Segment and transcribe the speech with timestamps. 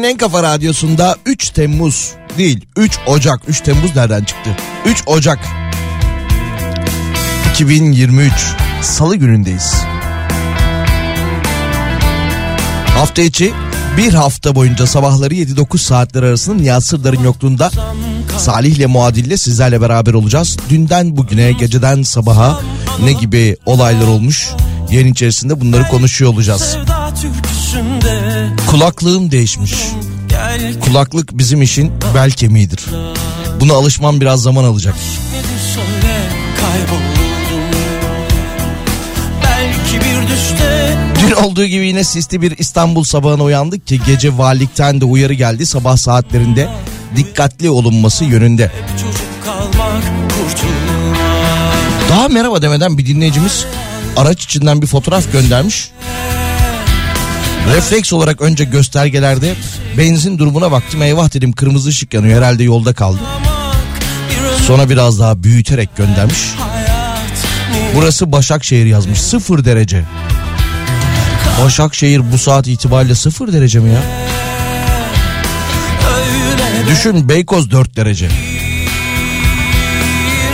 [0.00, 4.56] Türkiye'nin en kafa radyosunda 3 Temmuz değil 3 Ocak 3 Temmuz nereden çıktı?
[4.86, 5.38] 3 Ocak
[7.50, 8.32] 2023
[8.82, 9.74] Salı günündeyiz.
[12.86, 13.52] Hafta içi
[13.96, 17.70] bir hafta boyunca sabahları 7-9 saatler arasında Nihat Sırdar'ın yokluğunda
[18.38, 20.56] Salih ile Muadil'le sizlerle beraber olacağız.
[20.70, 22.60] Dünden bugüne geceden sabaha
[23.04, 24.48] ne gibi olaylar olmuş
[24.90, 26.76] yayın içerisinde bunları konuşuyor olacağız.
[28.66, 29.74] Kulaklığım değişmiş.
[30.80, 32.86] Kulaklık bizim işin bel kemiğidir.
[33.60, 34.94] Buna alışmam biraz zaman alacak.
[41.20, 45.66] Dün olduğu gibi yine sisli bir İstanbul sabahına uyandık ki gece valilikten de uyarı geldi
[45.66, 46.68] sabah saatlerinde
[47.16, 48.70] dikkatli olunması yönünde.
[52.10, 53.64] Daha merhaba demeden bir dinleyicimiz
[54.16, 55.90] araç içinden bir fotoğraf göndermiş.
[57.74, 59.54] Refleks olarak önce göstergelerde
[59.98, 63.20] benzin durumuna baktım eyvah dedim kırmızı ışık yanıyor herhalde yolda kaldı.
[64.66, 66.38] Sonra biraz daha büyüterek göndermiş.
[67.94, 69.20] Burası Başakşehir yazmış.
[69.20, 70.04] Sıfır derece.
[71.64, 74.02] Başakşehir bu saat itibariyle sıfır derece mi ya?
[76.88, 78.28] Düşün Beykoz 4 derece.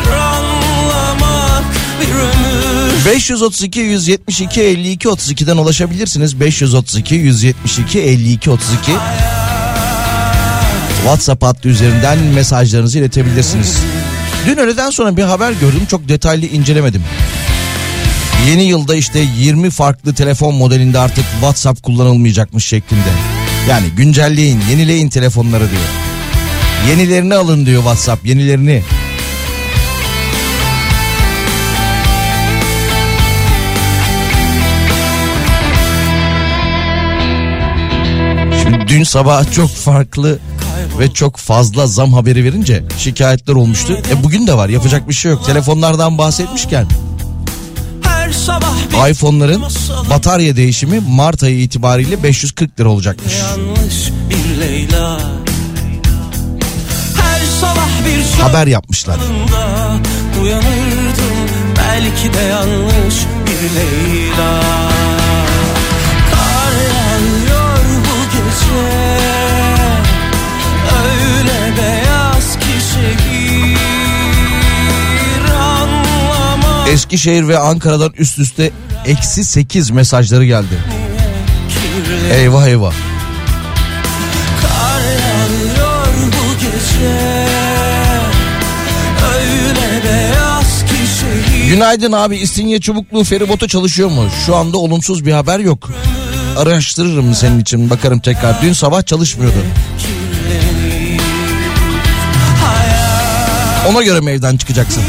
[0.05, 1.65] bir anlamak
[2.01, 6.41] bir ömür 532 172 52 32'den ulaşabilirsiniz.
[6.41, 8.93] 532 172 52 32
[11.07, 13.79] WhatsApp hattı üzerinden mesajlarınızı iletebilirsiniz.
[14.47, 17.05] Dün öğleden sonra bir haber gördüm çok detaylı incelemedim.
[18.49, 23.09] Yeni yılda işte 20 farklı telefon modelinde artık WhatsApp kullanılmayacakmış şeklinde.
[23.69, 25.83] Yani güncelleyin, yenileyin telefonları diyor.
[26.89, 28.83] Yenilerini alın diyor WhatsApp, yenilerini.
[38.63, 40.39] Şimdi dün sabah çok farklı
[40.99, 43.99] ve çok fazla zam haberi verince şikayetler olmuştu.
[44.11, 45.47] E bugün de var yapacak bir şey yok.
[45.47, 46.87] Telefonlardan bahsetmişken
[49.11, 49.65] iPhone'ların
[50.11, 53.35] batarya değişimi Mart ayı itibariyle 540 lira olacakmış.
[58.41, 59.17] Haber yapmışlar.
[60.43, 61.37] uyanırdım
[61.77, 63.15] belki de yanlış
[63.47, 64.96] bir Leyla
[76.91, 78.71] Eskişehir ve Ankara'dan üst üste
[79.07, 80.75] eksi 8 mesajları geldi.
[82.33, 82.93] Eyvah eyvah.
[84.63, 87.47] Kar yağıyor bu gece
[91.69, 94.25] Günaydın abi İstinye Çubuklu feribotu çalışıyor mu?
[94.47, 95.91] Şu anda olumsuz bir haber yok.
[96.57, 98.63] Araştırırım senin için bakarım tekrar.
[98.63, 99.57] Dün sabah çalışmıyordu.
[103.89, 105.03] Ona göre mi evden çıkacaksın?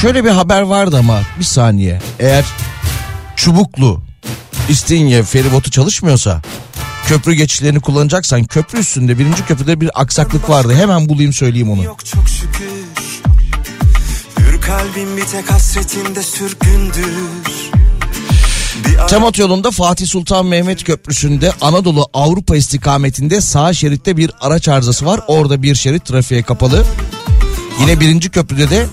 [0.00, 2.00] Şöyle bir haber vardı ama bir saniye.
[2.18, 2.44] Eğer
[3.36, 4.02] Çubuklu
[4.68, 6.42] İstinye feribotu çalışmıyorsa
[7.06, 10.74] köprü geçişlerini kullanacaksan köprü üstünde birinci köprüde bir aksaklık vardı.
[10.74, 11.84] Hemen bulayım söyleyeyim onu.
[11.84, 12.64] Yok çok şükür
[14.38, 17.12] Hür kalbim bir tek hasretinde sürgündür
[19.08, 25.20] Temat yolunda Fatih Sultan Mehmet Köprüsü'nde Anadolu Avrupa istikametinde sağ şeritte bir araç arızası var.
[25.26, 26.84] Orada bir şerit trafiğe kapalı.
[27.80, 28.86] Yine birinci köprüde de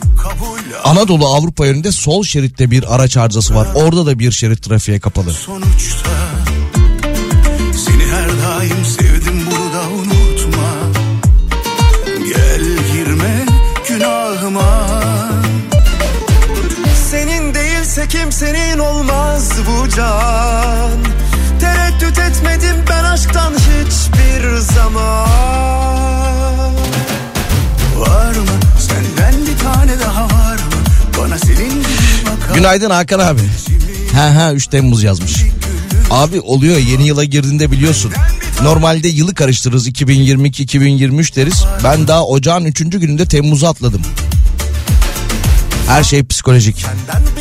[0.83, 3.67] Anadolu Avrupa yönünde sol şeritte bir araç arızası var.
[3.75, 5.33] Orada da bir şerit trafiğe kapalı.
[5.33, 6.20] sonuçta
[18.11, 20.91] kimsenin olmaz bu can
[21.59, 25.27] Tereddüt etmedim ben aşktan hiçbir zaman
[27.97, 30.81] Var mı senden bir tane daha var mı
[31.19, 31.83] Bana senin
[32.55, 33.41] Günaydın Hakan abi.
[34.15, 35.43] Ha ha 3 Temmuz yazmış.
[36.09, 38.13] Abi oluyor yeni yıla girdiğinde biliyorsun.
[38.63, 41.63] Normalde yılı karıştırırız 2022-2023 deriz.
[41.83, 42.79] Ben daha ocağın 3.
[42.79, 44.01] gününde Temmuz'u atladım.
[45.87, 46.77] Her şey psikolojik.
[46.79, 47.40] Senden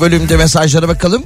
[0.00, 1.22] Bölümde mesajlara bakalım.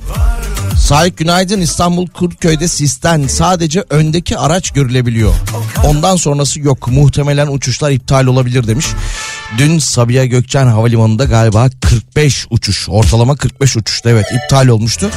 [0.79, 5.35] Sahip günaydın İstanbul Kurtköy'de sisten sadece öndeki araç görülebiliyor.
[5.85, 6.89] Ondan sonrası yok.
[6.89, 8.87] Muhtemelen uçuşlar iptal olabilir demiş.
[9.59, 15.11] Dün Sabiha Gökçen Havalimanı'nda galiba 45 uçuş ortalama 45 uçuştu evet iptal olmuştu.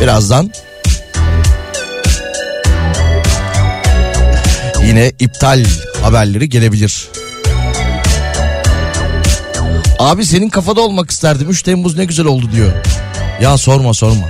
[0.00, 0.50] Birazdan
[4.86, 5.64] yine iptal
[6.02, 7.08] haberleri gelebilir.
[9.98, 11.50] Abi senin kafada olmak isterdim.
[11.50, 12.72] 3 Temmuz ne güzel oldu diyor.
[13.40, 14.26] Ya sorma sorma.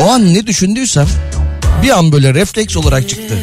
[0.00, 1.06] O an ne düşündüysem
[1.82, 3.34] bir an böyle refleks olarak çıktı.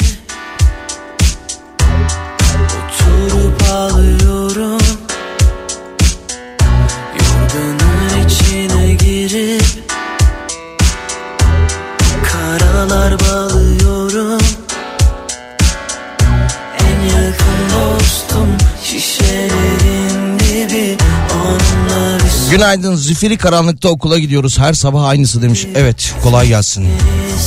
[22.52, 24.60] Günaydın zifiri karanlıkta okula gidiyoruz.
[24.60, 25.68] Her sabah aynısı demiş.
[25.76, 26.88] Evet kolay gelsin.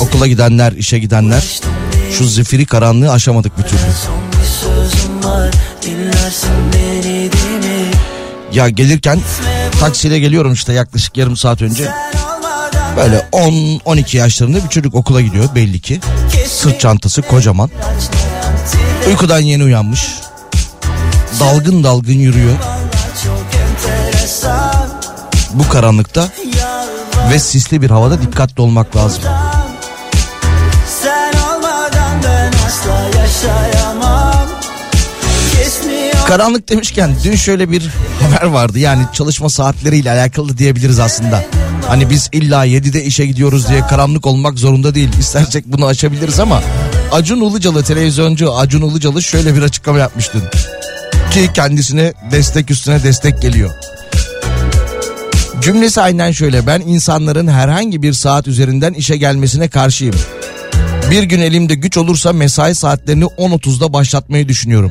[0.01, 1.61] Okula gidenler, işe gidenler.
[2.19, 3.81] Şu zifiri karanlığı aşamadık bir türlü.
[8.53, 9.21] Ya gelirken
[9.81, 11.91] taksiyle geliyorum işte yaklaşık yarım saat önce.
[12.97, 16.01] Böyle 10-12 yaşlarında bir çocuk okula gidiyor belli ki.
[16.49, 17.71] Sırt çantası kocaman.
[19.09, 20.09] Uykudan yeni uyanmış.
[21.41, 22.74] Dalgın dalgın yürüyor.
[25.55, 26.29] Bu karanlıkta
[27.31, 29.23] ve sisli bir havada dikkatli olmak lazım.
[36.29, 38.79] Karanlık demişken dün şöyle bir haber vardı.
[38.79, 41.45] Yani çalışma saatleriyle alakalı diyebiliriz aslında.
[41.89, 45.11] Hani biz illa 7'de işe gidiyoruz diye karanlık olmak zorunda değil.
[45.21, 46.63] İstersek bunu açabiliriz ama
[47.13, 50.43] Acun Ilıcalı televizyoncu Acun Ilıcalı şöyle bir açıklama yapmış dün.
[51.31, 53.71] Ki kendisine destek üstüne destek geliyor.
[55.65, 60.15] Cümlesi aynen şöyle ben insanların herhangi bir saat üzerinden işe gelmesine karşıyım.
[61.11, 64.91] Bir gün elimde güç olursa mesai saatlerini 10.30'da başlatmayı düşünüyorum.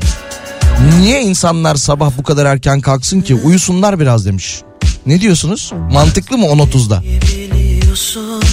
[1.00, 4.62] Niye insanlar sabah bu kadar erken kalksın ki uyusunlar biraz demiş.
[5.06, 5.74] Ne diyorsunuz?
[5.92, 7.02] Mantıklı mı 10.30'da?
[7.02, 8.44] biliyorsun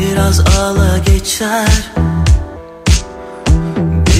[0.00, 1.92] Biraz ala geçer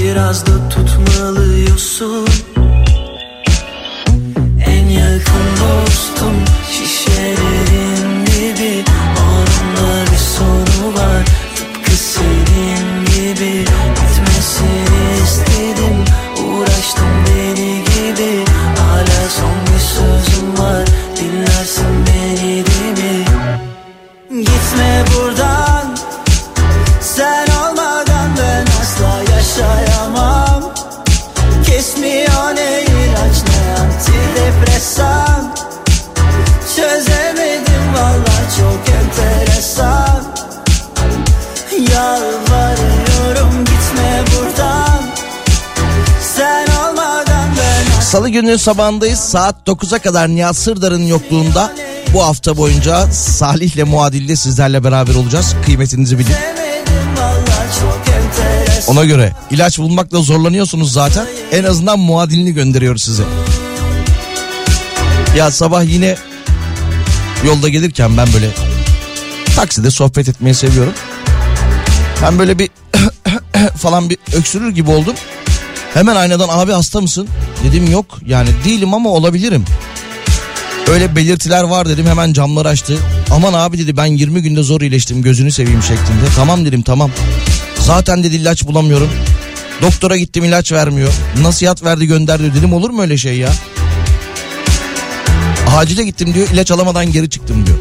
[0.03, 2.29] Biraz da tutmalıyorsun
[5.19, 7.88] yakın dostum Şişelerin
[34.99, 35.55] antidepresan
[36.77, 40.25] Çözemedim valla çok enteresan
[41.93, 45.03] Yalvarıyorum gitme buradan
[46.37, 49.19] Sen olmadan ben Salı günü sabahındayız.
[49.19, 51.73] Saat 9'a kadar Nihat Sırdar'ın yokluğunda
[52.15, 55.55] bu hafta boyunca Salih'le muadille sizlerle beraber olacağız.
[55.65, 56.33] Kıymetinizi bilin.
[58.17, 61.27] Enteresan Ona göre ilaç bulmakla zorlanıyorsunuz zaten.
[61.53, 63.23] En azından muadilini gönderiyoruz size.
[65.39, 66.17] Ya sabah yine
[67.47, 68.51] yolda gelirken ben böyle
[69.57, 70.93] takside sohbet etmeyi seviyorum.
[72.23, 72.71] Ben böyle bir
[73.77, 75.15] falan bir öksürür gibi oldum.
[75.95, 77.29] Hemen aynadan abi hasta mısın?
[77.65, 79.65] Dedim yok yani değilim ama olabilirim.
[80.89, 82.99] Öyle belirtiler var dedim hemen camları açtı.
[83.31, 86.27] Aman abi dedi ben 20 günde zor iyileştim gözünü seveyim şeklinde.
[86.37, 87.11] Tamam dedim tamam.
[87.79, 89.11] Zaten dedi ilaç bulamıyorum.
[89.83, 91.13] Doktora gittim ilaç vermiyor.
[91.43, 93.51] Nasihat verdi gönderdi dedim olur mu öyle şey ya?
[95.77, 97.79] Acile gittim diyor ilaç alamadan geri çıktım diyor.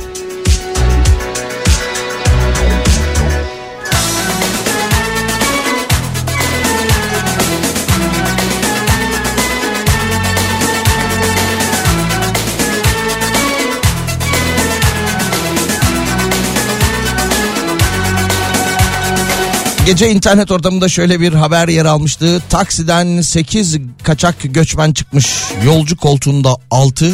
[19.87, 22.41] Gece internet ortamında şöyle bir haber yer almıştı.
[22.49, 25.27] Taksiden 8 kaçak göçmen çıkmış.
[25.65, 27.13] Yolcu koltuğunda 6,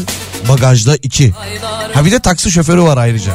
[0.50, 1.34] bagajda 2.
[1.94, 3.34] Ha bir de taksi şoförü var ayrıca.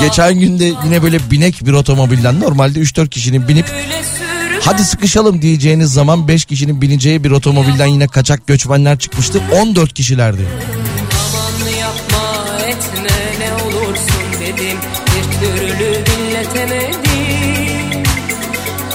[0.00, 3.66] Geçen günde yine böyle binek bir otomobilden normalde 3-4 kişinin binip
[4.60, 9.42] hadi sıkışalım diyeceğiniz zaman 5 kişinin bineceği bir otomobilden yine kaçak göçmenler çıkmıştı.
[9.60, 10.42] 14 kişilerdi.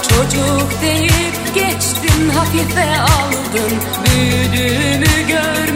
[0.08, 3.72] Çocuk deyip geçtin hafife aldın
[4.04, 5.75] Büyüdüğümü görmedin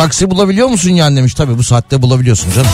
[0.00, 1.34] Taksi bulabiliyor musun yani demiş.
[1.34, 2.70] Tabii bu saatte bulabiliyorsun canım.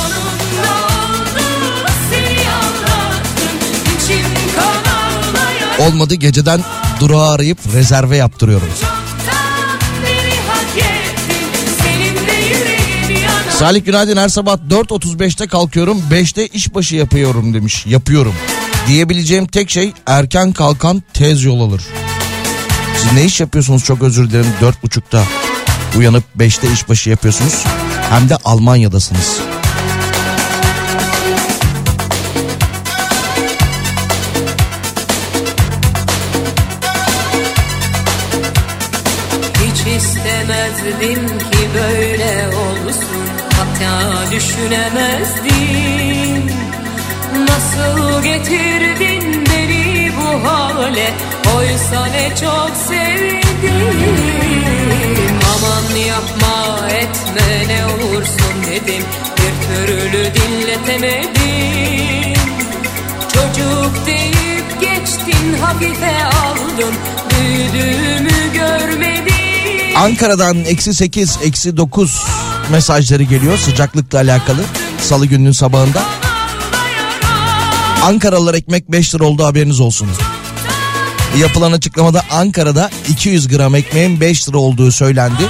[5.78, 6.61] Olmadı geceden
[7.00, 8.68] durağı arayıp rezerve yaptırıyorum.
[13.59, 17.87] Salih günaydın her sabah 4.35'te kalkıyorum 5'te işbaşı yapıyorum demiş.
[17.87, 18.35] Yapıyorum.
[18.88, 21.83] Diyebileceğim tek şey erken kalkan tez yol alır.
[22.97, 25.23] Siz ne iş yapıyorsunuz çok özür dilerim 4.30'da
[25.96, 27.64] uyanıp 5'te işbaşı yapıyorsunuz.
[28.10, 29.40] Hem de Almanya'dasınız.
[39.96, 43.26] İstemezdim ki böyle olsun
[43.56, 45.46] Hatta düşünemezdim
[47.48, 51.10] Nasıl getirdin beni bu hale
[51.56, 54.35] Oysa ne çok sevdim
[55.76, 59.04] Aman yapma etme ne olursun dedim
[59.37, 62.35] Bir türlü dinletemedim
[63.33, 66.95] Çocuk deyip geçtin hafife aldım
[67.30, 72.25] Büyüdüğümü görmedin Ankara'dan eksi 8, eksi 9
[72.71, 74.61] mesajları geliyor sıcaklıkla alakalı.
[75.00, 76.02] Salı gününün sabahında.
[78.02, 80.09] Ankaralılar ekmek 5 lira oldu haberiniz olsun.
[81.38, 85.42] Yapılan açıklamada Ankara'da 200 gram ekmeğin 5 lira olduğu söylendi.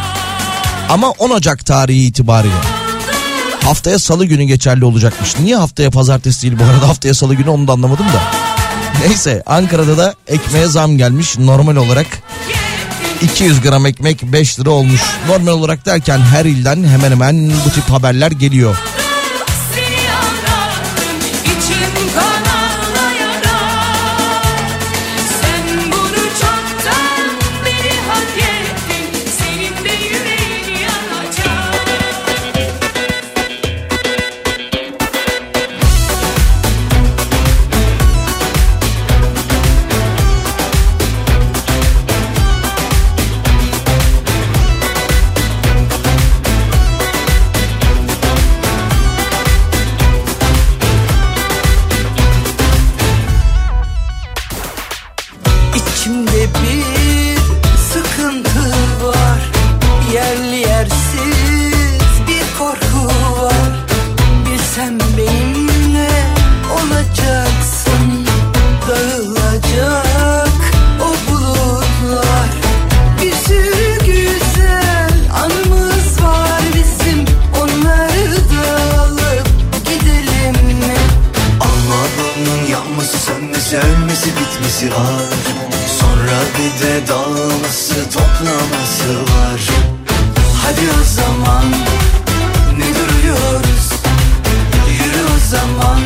[0.89, 2.55] Ama 10 Ocak tarihi itibariyle.
[3.65, 5.39] Haftaya salı günü geçerli olacakmış.
[5.39, 8.23] Niye haftaya pazartesi değil bu arada haftaya salı günü onu da anlamadım da.
[9.07, 12.07] Neyse Ankara'da da ekmeğe zam gelmiş normal olarak
[13.23, 15.01] 200 gram ekmek 5 lira olmuş.
[15.29, 18.77] Normal olarak derken her ilden hemen hemen bu tip haberler geliyor.
[83.79, 85.23] Ölmesi bitmesi var
[86.01, 89.61] Sonra bir de dağılması toplaması var
[90.63, 91.65] Hadi o zaman
[92.79, 93.91] ne duruyoruz?
[94.99, 96.01] Yürü o zaman?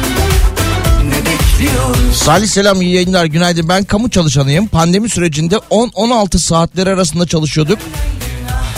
[2.14, 4.66] Salih selam iyi yayınlar günaydın ben kamu çalışanıyım.
[4.66, 7.78] Pandemi sürecinde 10-16 saatleri arasında çalışıyorduk.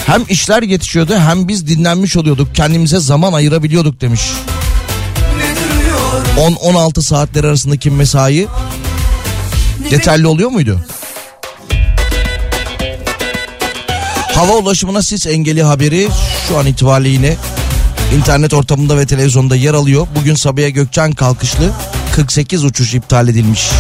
[0.07, 2.55] Hem işler yetişiyordu hem biz dinlenmiş oluyorduk.
[2.55, 4.23] Kendimize zaman ayırabiliyorduk demiş.
[5.37, 6.57] Ne duruyoruz?
[6.59, 8.47] 10-16 saatler arasındaki mesai
[9.93, 10.81] Yeterli oluyor muydu?
[14.35, 16.09] Hava ulaşımına sis engeli haberi
[16.49, 17.37] şu an itibariyle yine
[18.17, 20.07] internet ortamında ve televizyonda yer alıyor.
[20.17, 21.73] Bugün Sabiha Gökçen kalkışlı
[22.15, 23.71] 48 uçuş iptal edilmiş.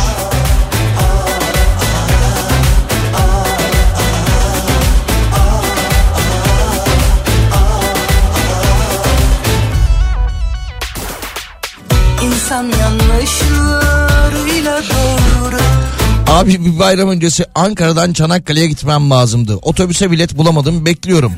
[16.42, 19.56] Abi bir bayram öncesi Ankara'dan Çanakkale'ye gitmem lazımdı.
[19.56, 21.32] Otobüse bilet bulamadım bekliyorum.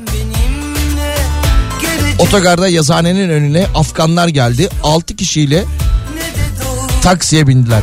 [2.19, 4.69] Otogarda yazıhanenin önüne Afganlar geldi.
[4.83, 5.65] 6 kişiyle
[7.03, 7.83] taksiye bindiler.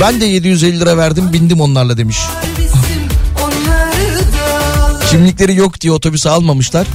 [0.00, 2.18] Ben de 750 lira verdim bindim onlarla demiş.
[5.10, 6.86] Kimlikleri yok diye otobüse almamışlar.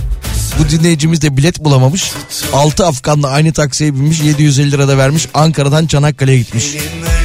[0.60, 2.12] Bu dinleyicimiz de bilet bulamamış.
[2.54, 5.28] 6 Afganla aynı taksiye binmiş 750 lira da vermiş.
[5.34, 6.66] Ankara'dan Çanakkale'ye gitmiş.
[6.74, 7.25] Biter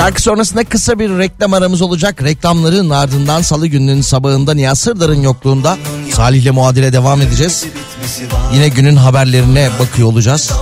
[0.00, 2.22] Şarkı sonrasında kısa bir reklam aramız olacak.
[2.22, 5.78] Reklamların ardından salı gününün sabahında Nihat Sırdar'ın yokluğunda
[6.12, 7.64] Salih'le muadile devam edeceğiz.
[8.52, 10.52] Yine günün haberlerine bakıyor olacağız.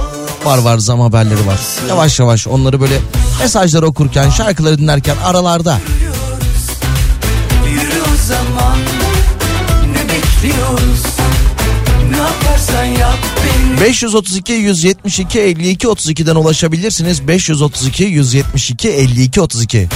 [0.45, 1.59] Var var zam haberleri var.
[1.89, 2.99] Yavaş yavaş onları böyle
[3.41, 5.79] mesajları okurken şarkıları dinlerken aralarda
[7.71, 8.79] Yürü o zaman
[9.93, 11.18] Ne bekliyoruz
[13.81, 17.29] 532 172 52 32'den ulaşabilirsiniz.
[17.29, 19.89] 532 172 52 32.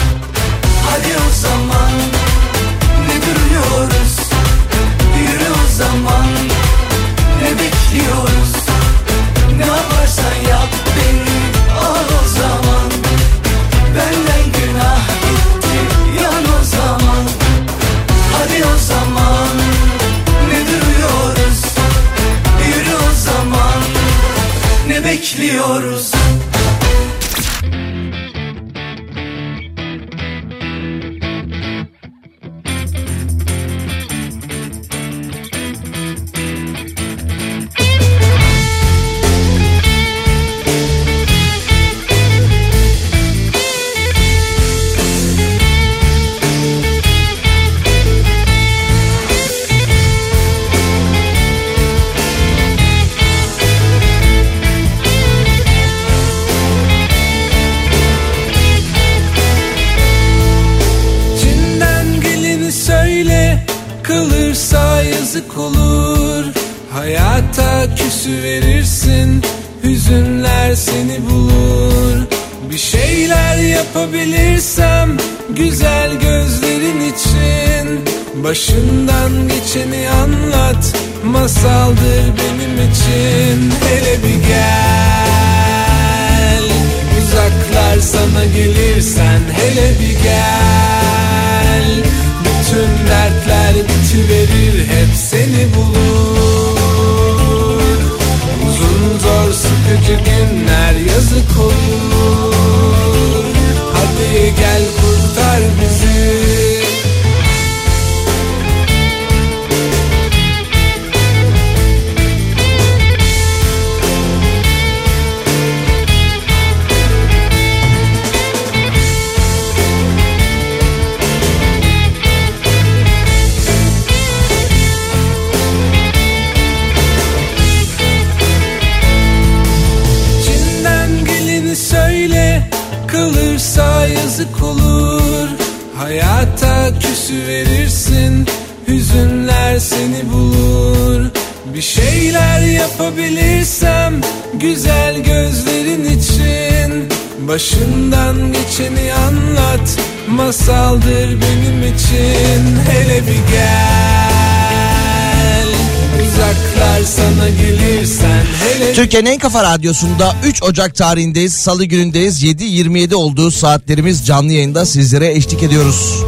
[159.12, 161.55] Türkiye'nin en kafa radyosunda 3 Ocak tarihindeyiz.
[161.55, 162.44] Salı günündeyiz.
[162.44, 166.25] 7.27 olduğu saatlerimiz canlı yayında sizlere eşlik ediyoruz.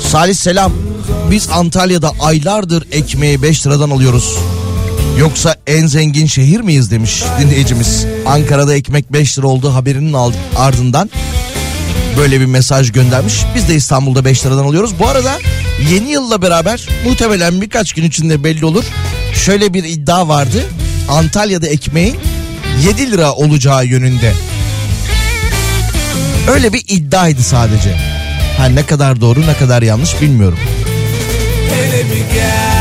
[0.00, 0.72] Salih selam.
[1.30, 4.38] Biz Antalya'da aylardır ekmeği 5 liradan alıyoruz.
[5.18, 8.06] Yoksa en zengin şehir miyiz demiş dinleyicimiz.
[8.26, 10.16] Ankara'da ekmek 5 lira olduğu haberinin
[10.56, 11.10] ardından
[12.16, 13.34] böyle bir mesaj göndermiş.
[13.54, 14.98] Biz de İstanbul'da 5 liradan alıyoruz.
[14.98, 15.38] Bu arada
[15.90, 18.84] yeni yılla beraber muhtemelen birkaç gün içinde belli olur.
[19.34, 20.64] Şöyle bir iddia vardı.
[21.08, 22.16] Antalya'da ekmeğin
[22.86, 24.32] 7 lira olacağı yönünde.
[26.48, 27.96] Öyle bir iddiaydı sadece.
[28.58, 30.58] Ha ne kadar doğru ne kadar yanlış bilmiyorum.
[31.70, 32.72] hele bir gel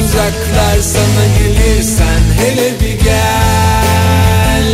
[0.00, 4.64] Uzaklar sana gelirsen hele bir gel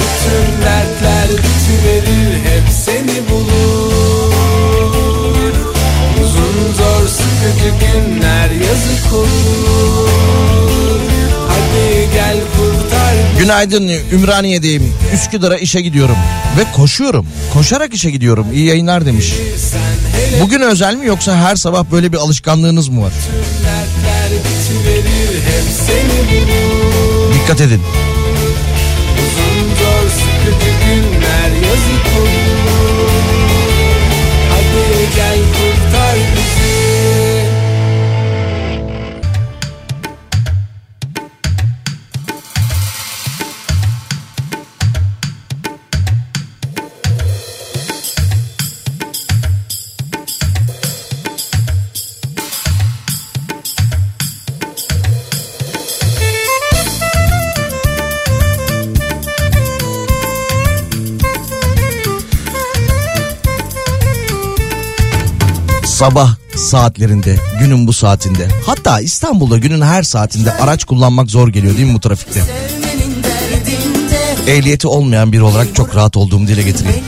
[0.00, 3.92] Bütün dertler bitiverir hep seni bulur
[6.22, 9.69] Uzun zor sıkıcı günler yazık olur
[13.50, 14.94] Günaydın Ümraniye'deyim.
[15.14, 16.16] Üsküdar'a işe gidiyorum.
[16.58, 17.26] Ve koşuyorum.
[17.52, 18.46] Koşarak işe gidiyorum.
[18.52, 19.32] İyi yayınlar demiş.
[20.40, 23.12] Bugün özel mi yoksa her sabah böyle bir alışkanlığınız mı var?
[27.34, 27.82] Dikkat edin.
[29.18, 32.39] Uzun zor sıkıcı günler yazık olur
[66.00, 68.48] Sabah saatlerinde, günün bu saatinde.
[68.66, 72.40] Hatta İstanbul'da günün her saatinde araç kullanmak zor geliyor değil mi bu trafikte?
[74.46, 77.04] Ehliyeti olmayan biri olarak çok rahat olduğumu dile getireyim.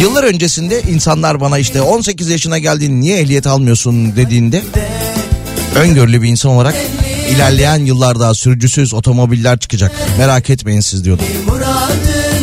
[0.00, 4.62] Yıllar öncesinde insanlar bana işte 18 yaşına geldiğin niye ehliyet almıyorsun dediğinde
[5.76, 6.74] öngörülü bir insan olarak
[7.30, 9.92] ilerleyen yıllarda sürücüsüz otomobiller çıkacak.
[10.18, 11.26] Merak etmeyin siz diyordum.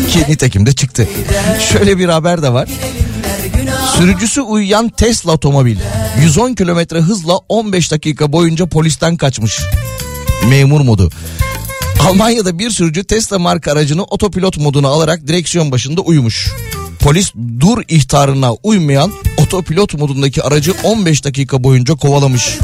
[0.09, 1.07] Ki nitekim de çıktı.
[1.71, 2.69] Şöyle bir haber de var.
[3.97, 5.77] Sürücüsü uyuyan Tesla otomobil
[6.21, 9.59] 110 kilometre hızla 15 dakika boyunca polisten kaçmış.
[10.49, 11.09] Memur modu.
[12.07, 16.51] Almanya'da bir sürücü Tesla marka aracını otopilot moduna alarak direksiyon başında uyumuş.
[16.99, 22.57] Polis dur ihtarına uymayan otopilot modundaki aracı 15 dakika boyunca kovalamış.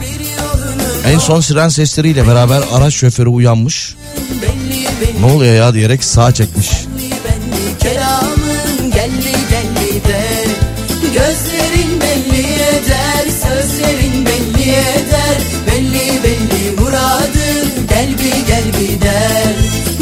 [1.05, 3.95] En son siren sesleriyle beraber araç şoförü uyanmış.
[5.19, 6.69] Ne oluyor ya diyerek sağa çekmiş.
[7.79, 8.28] Kelamın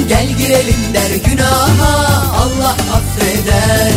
[0.10, 1.91] Gel girelim der günaha
[2.41, 3.91] Allah affeder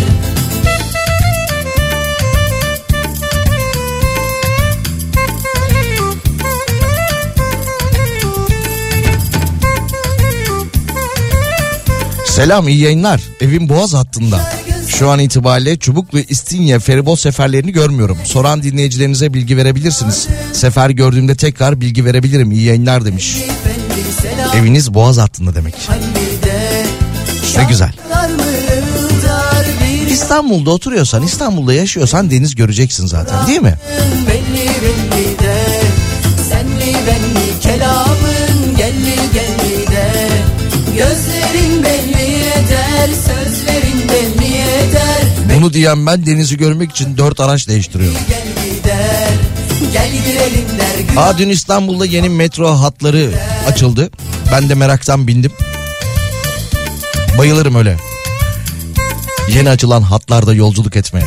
[12.27, 13.21] Selam iyi yayınlar.
[13.41, 14.41] Evim Boğaz hattında.
[14.89, 18.19] Şu an itibariyle Çubuklu İstinye feribot seferlerini görmüyorum.
[18.25, 20.29] Soran dinleyicilerinize bilgi verebilirsiniz.
[20.53, 22.53] Sefer gördüğümde tekrar bilgi verebilirim.
[22.53, 23.37] İyi yayınlar demiş.
[24.57, 25.75] Eviniz Boğaz hattında demek.
[27.57, 27.93] Ne güzel.
[30.11, 33.79] İstanbul'da oturuyorsan, İstanbul'da yaşıyorsan deniz göreceksin zaten değil mi?
[34.29, 35.65] Belli belli de
[36.49, 40.29] Senli benli kelamın Gelli gelli de
[40.87, 45.23] Gözlerin belli eder Sözlerin belli eder
[45.57, 48.19] Bunu diyen ben denizi görmek için dört araç değiştiriyorum.
[48.29, 49.29] Gel gider
[49.93, 53.31] Gel girelim der Aa dün İstanbul'da yeni metro hatları
[53.69, 54.11] açıldı.
[54.53, 55.53] Ben de meraktan bindim.
[57.39, 57.97] Bayılırım öyle.
[59.55, 61.27] Yeni açılan hatlarda yolculuk etmeye.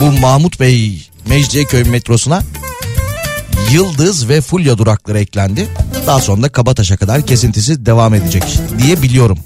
[0.00, 2.42] Bu Mahmut Bey Mecidiyeköy metrosuna
[3.72, 5.68] Yıldız ve Fulya durakları eklendi.
[6.06, 8.44] Daha sonra da Kabataş'a kadar kesintisiz devam edecek
[8.78, 9.38] diye biliyorum.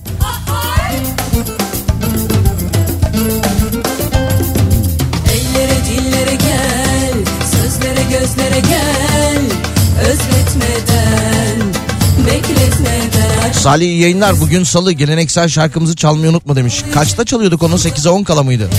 [13.52, 16.84] Salih yayınlar bugün salı geleneksel şarkımızı çalmayı unutma demiş.
[16.94, 18.70] Kaçta çalıyorduk onu 8'e 10 kala mıydı?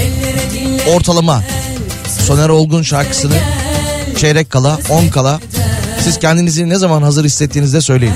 [0.88, 1.44] Ortalama
[2.28, 3.36] Soner Olgun şarkısını
[4.18, 5.40] çeyrek kala 10 kala
[6.04, 8.14] siz kendinizi ne zaman hazır hissettiğinizde söyleyin.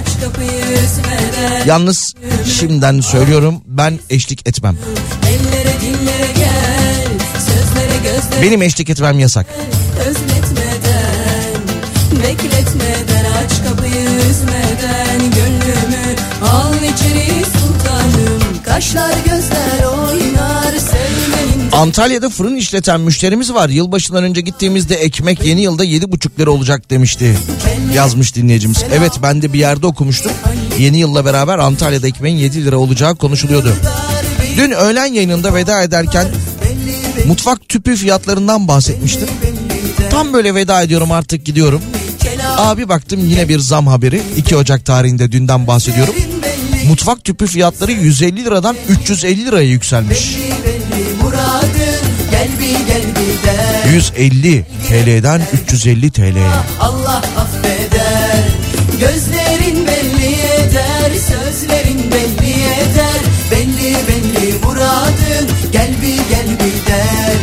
[1.66, 2.14] Yalnız
[2.60, 4.78] şimdiden söylüyorum ben eşlik etmem.
[8.42, 9.46] Benim eşlik etmem yasak.
[10.00, 11.62] Özletmeden
[12.24, 14.63] Bekletmeden Aç kapıyı üzmeden
[18.74, 23.70] Kaşlar gözler oynar Sevmenin Antalya'da fırın işleten müşterimiz var.
[23.70, 27.38] Yılbaşından önce gittiğimizde ekmek yeni yılda 7,5 lira olacak demişti.
[27.94, 28.78] Yazmış dinleyicimiz.
[28.94, 30.32] Evet ben de bir yerde okumuştum.
[30.80, 33.74] Yeni yılla beraber Antalya'da ekmeğin 7 lira olacağı konuşuluyordu.
[34.58, 36.28] Dün öğlen yayınında veda ederken
[37.28, 39.28] mutfak tüpü fiyatlarından bahsetmiştim.
[40.10, 41.82] Tam böyle veda ediyorum artık gidiyorum.
[42.58, 44.22] Abi baktım yine bir zam haberi.
[44.38, 46.16] 2 Ocak tarihinde dünden bahsediyorum.
[46.88, 50.38] Mutfak tüpü fiyatları 150 liradan 350 liraya yükselmiş.
[50.66, 56.48] belli muradın Gel bir gel bir der 150 TL'den 350 TL'ye.
[56.80, 58.44] Allah affeder
[59.00, 67.36] Gözlerin belli eder Sözlerin belli eder Belli belli muradın Gel bir gel bir der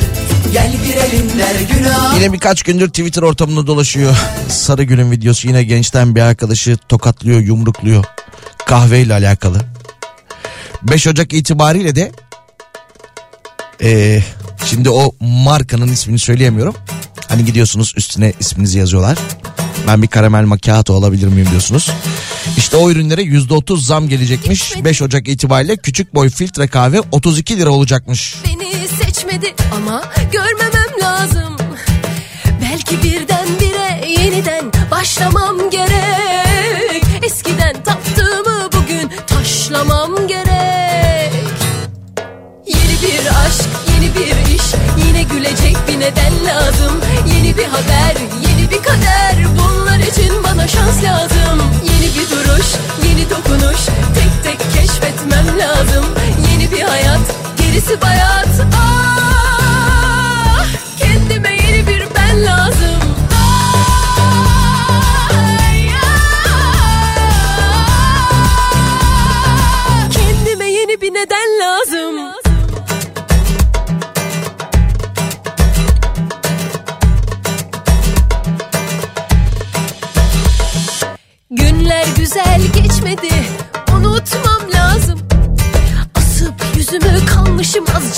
[0.53, 4.17] Gel girelim der günah Yine birkaç gündür Twitter ortamında dolaşıyor.
[4.49, 8.05] Sarıgül'ün videosu yine gençten bir arkadaşı tokatlıyor, yumrukluyor.
[8.71, 9.61] Kahveyle alakalı.
[10.83, 12.13] 5 Ocak itibariyle de
[13.81, 14.25] eee,
[14.67, 16.75] şimdi o markanın ismini söyleyemiyorum.
[17.29, 19.19] Hani gidiyorsunuz üstüne isminizi yazıyorlar.
[19.87, 21.91] Ben bir karamel macchiato alabilir miyim diyorsunuz.
[22.57, 24.85] İşte o ürünlere %30 zam gelecekmiş.
[24.85, 28.35] 5 Ocak itibariyle küçük boy filtre kahve 32 lira olacakmış.
[28.47, 30.03] Beni seçmedi ama
[30.33, 31.57] görmemem lazım.
[32.63, 35.80] Belki birdenbire yeniden başlamam gerek.
[45.33, 47.01] Gülecek bir neden lazım.
[47.35, 48.15] Yeni bir haber,
[48.49, 51.59] yeni bir kader, bunlar için bana şans lazım.
[51.85, 52.67] Yeni bir duruş,
[53.09, 53.81] yeni dokunuş,
[54.15, 56.05] tek tek keşfetmem lazım.
[56.53, 57.21] Yeni bir hayat,
[57.59, 58.49] gerisi bayat.
[58.77, 59.30] Ah,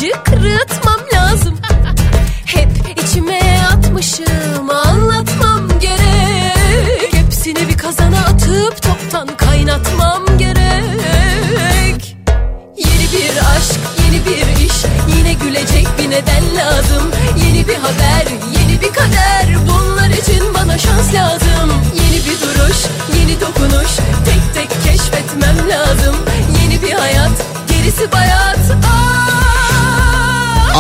[0.03, 0.42] Çıkra.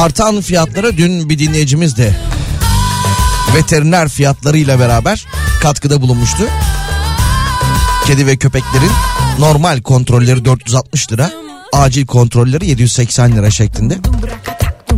[0.03, 2.15] Artan fiyatlara dün bir dinleyicimiz de
[3.57, 5.27] veteriner fiyatlarıyla beraber
[5.61, 6.43] katkıda bulunmuştu.
[8.07, 8.91] Kedi ve köpeklerin
[9.39, 11.31] normal kontrolleri 460 lira,
[11.73, 13.99] acil kontrolleri 780 lira şeklinde.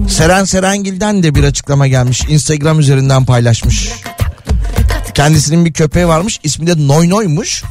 [0.08, 2.22] Seren Serengil'den de bir açıklama gelmiş.
[2.28, 3.90] Instagram üzerinden paylaşmış.
[5.14, 6.40] Kendisinin bir köpeği varmış.
[6.42, 7.62] ismi de Noy Noy'muş.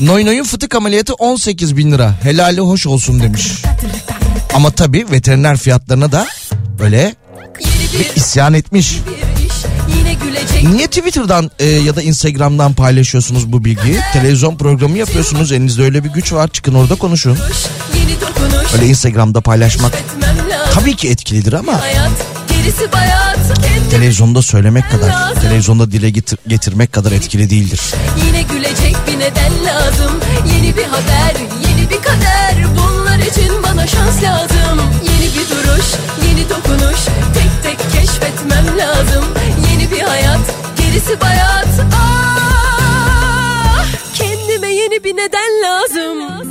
[0.00, 2.14] Noy Noy'un fıtık ameliyatı 18 bin lira.
[2.22, 3.52] Helali hoş olsun demiş.
[4.54, 6.26] Ama tabii veteriner fiyatlarına da
[6.78, 7.14] böyle
[7.98, 8.98] bir, isyan etmiş.
[10.72, 13.98] Niye Twitter'dan e, ya da Instagram'dan paylaşıyorsunuz bu bilgiyi?
[14.12, 15.52] Televizyon programı yapıyorsunuz.
[15.52, 16.48] Elinizde öyle bir güç var.
[16.48, 17.38] Çıkın orada konuşun.
[18.74, 19.92] Öyle Instagram'da paylaşmak
[20.74, 21.80] tabii ki etkilidir ama
[23.90, 27.80] televizyonda söylemek kadar, televizyonda dile getir- getirmek kadar etkili değildir.
[28.26, 30.12] Yine gülecek bir neden lazım
[30.54, 31.34] Yeni bir haber,
[31.68, 35.86] yeni bir kader Bunlar için bana şans lazım Yeni bir duruş,
[36.50, 37.00] dokunuş.
[37.34, 39.24] Tek tek keşfetmem lazım.
[39.70, 40.40] Yeni bir hayat,
[40.78, 41.68] gerisi bayat.
[41.96, 43.84] Ah,
[44.14, 46.47] Kendime yeni bir neden lazım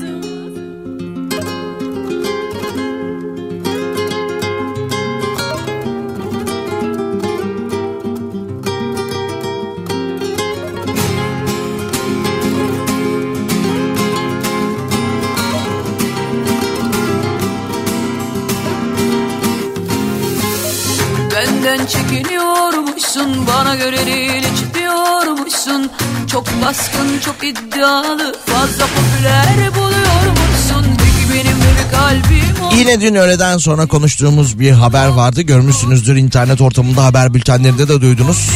[21.67, 25.91] Benden çekiniyormuşsun Bana göre değil hiç diyormuşsun
[26.31, 33.87] Çok baskın çok iddialı Fazla popüler buluyormuşsun Peki benim bir kalbim Yine dün öğleden sonra
[33.87, 35.41] konuştuğumuz bir haber vardı.
[35.41, 38.49] Görmüşsünüzdür internet ortamında haber bültenlerinde de duydunuz.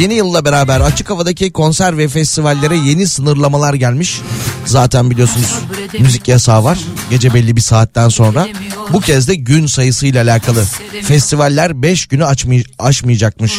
[0.00, 4.20] Yeni yılla beraber açık havadaki konser ve festivallere yeni sınırlamalar gelmiş.
[4.64, 5.54] Zaten biliyorsunuz
[5.98, 6.78] müzik yasağı var.
[7.10, 8.46] Gece belli bir saatten sonra.
[8.92, 10.64] Bu kez de gün sayısıyla alakalı.
[11.02, 13.52] Festivaller 5 günü açmay- aşmayacakmış.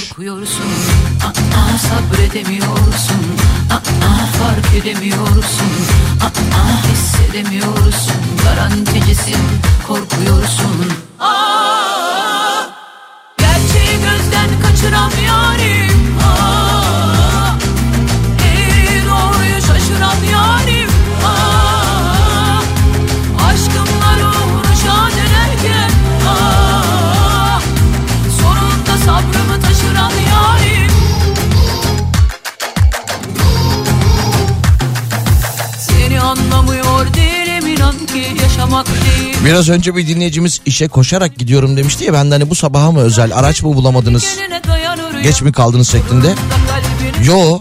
[1.23, 3.21] Aa, sabredemiyorsun
[6.21, 9.37] Aa, Aa, hissedemiyorsun Garanticisin
[9.87, 12.65] korkuyorsun Aa,
[13.37, 15.11] gerçeği gözden kaçıran
[39.45, 42.99] Biraz önce bir dinleyicimiz işe koşarak gidiyorum demişti ya ben de hani bu sabaha mı
[42.99, 44.37] özel araç mı bulamadınız
[45.23, 46.35] geç mi kaldınız şeklinde.
[47.23, 47.59] Yo.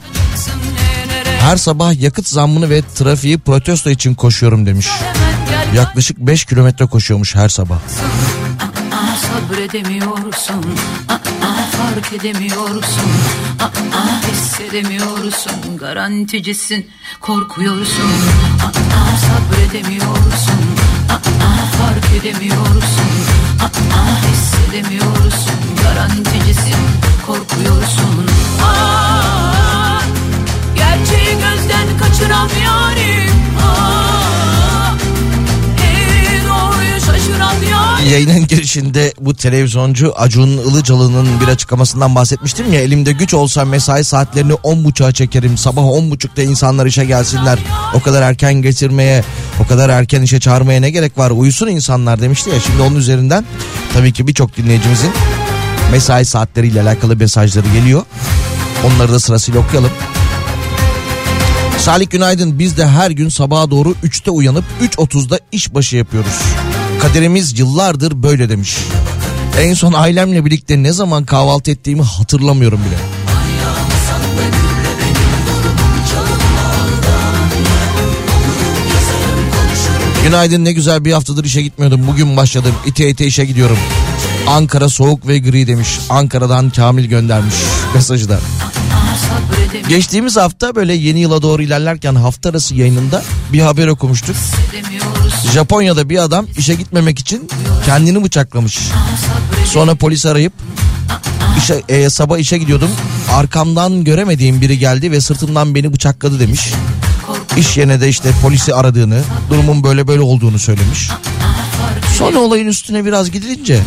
[1.41, 4.89] Her sabah yakıt zammını ve trafiği protesto için koşuyorum demiş.
[5.75, 7.79] Yaklaşık 5 kilometre koşuyormuş her sabah.
[9.23, 10.65] Sabredemiyorsun.
[11.77, 13.11] Fark edemiyorsun.
[14.33, 15.77] Hissedemiyorsun.
[15.79, 16.91] Garanticisin.
[17.21, 18.11] Korkuyorsun.
[19.27, 20.61] Sabredemiyorsun.
[21.79, 23.11] Fark edemiyorsun.
[24.33, 25.57] Hissedemiyorsun.
[25.83, 28.27] Garanticisin korkuyorsun.
[28.65, 30.01] Aa,
[30.77, 32.49] gerçeği gözden kaçıran
[37.07, 38.11] şaşıran yarim.
[38.11, 44.53] Yayının girişinde bu televizyoncu Acun Ilıcalı'nın bir açıklamasından bahsetmiştim ya elimde güç olsa mesai saatlerini
[44.53, 47.59] 10.30'a çekerim sabah 10.30'da insanlar işe gelsinler
[47.95, 49.25] o kadar erken getirmeye
[49.65, 52.61] o kadar erken işe çağırmaya ne gerek var uyusun insanlar demişti ya.
[52.61, 53.45] Şimdi onun üzerinden
[53.95, 55.11] tabii ki birçok dinleyicimizin
[55.93, 58.03] mesai saatleriyle alakalı mesajları geliyor
[58.87, 59.91] onları da sırasıyla okuyalım.
[61.79, 66.43] Salih günaydın biz de her gün sabaha doğru 3'te uyanıp 3.30'da işbaşı yapıyoruz.
[67.01, 68.79] Kaderimiz yıllardır böyle demiş.
[69.61, 72.97] En son ailemle birlikte ne zaman kahvaltı ettiğimi hatırlamıyorum bile.
[80.25, 82.07] Günaydın ne güzel bir haftadır işe gitmiyordum.
[82.07, 82.75] Bugün başladım.
[82.87, 83.79] İte ite işe gidiyorum.
[84.47, 85.99] Ankara soğuk ve gri demiş.
[86.11, 87.55] Ankara'dan Kamil göndermiş
[87.95, 88.41] mesajı da.
[89.89, 93.23] Geçtiğimiz hafta böyle yeni yıla doğru ilerlerken hafta arası yayınında
[93.53, 94.37] bir haber okumuştuk.
[95.53, 97.49] Japonya'da bir adam işe gitmemek için
[97.87, 98.79] kendini bıçaklamış.
[99.65, 100.53] Sonra polis arayıp
[101.59, 102.91] işe, e, sabah işe gidiyordum.
[103.33, 106.69] Arkamdan göremediğim biri geldi ve sırtımdan beni bıçakladı demiş.
[107.57, 111.11] İş yerine de işte polisi aradığını, durumun böyle böyle olduğunu söylemiş.
[112.19, 113.81] Sonra olayın üstüne biraz gidilince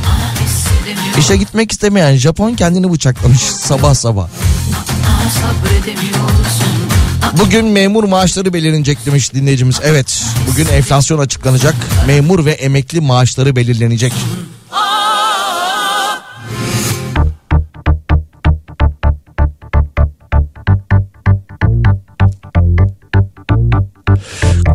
[1.20, 4.28] İşe gitmek istemeyen Japon kendini bıçaklamış sabah sabah.
[7.40, 9.80] Bugün memur maaşları belirlenecek demiş dinleyicimiz.
[9.84, 11.76] Evet bugün enflasyon açıklanacak.
[12.08, 14.14] Memur ve emekli maaşları belirlenecek.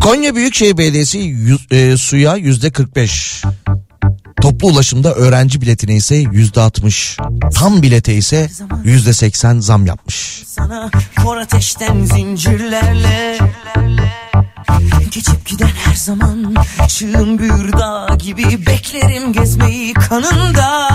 [0.01, 3.43] Konya Büyükşehir Belediyesi yüz, e, suya yüzde 45.
[4.45, 7.17] Toplu ulaşımda öğrenci biletine ise yüzde 60.
[7.55, 8.49] Tam bilete ise
[8.83, 10.43] yüzde 80 zam yapmış.
[10.47, 10.91] Sana
[11.23, 13.37] kor ateşten zincirlerle
[15.11, 16.55] Geçip giden her zaman
[16.87, 20.89] Çığın bir dağ gibi Beklerim gezmeyi kanında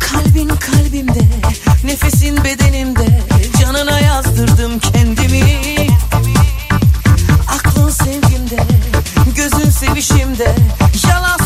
[0.00, 1.24] Kalbin kalbimde
[1.84, 3.20] Nefesin bedenimde
[3.60, 5.44] Canına yazdırdım kendimi
[7.48, 8.62] Aklın sevgimde
[9.36, 10.54] Gözün sevişimde
[11.08, 11.41] Yalansa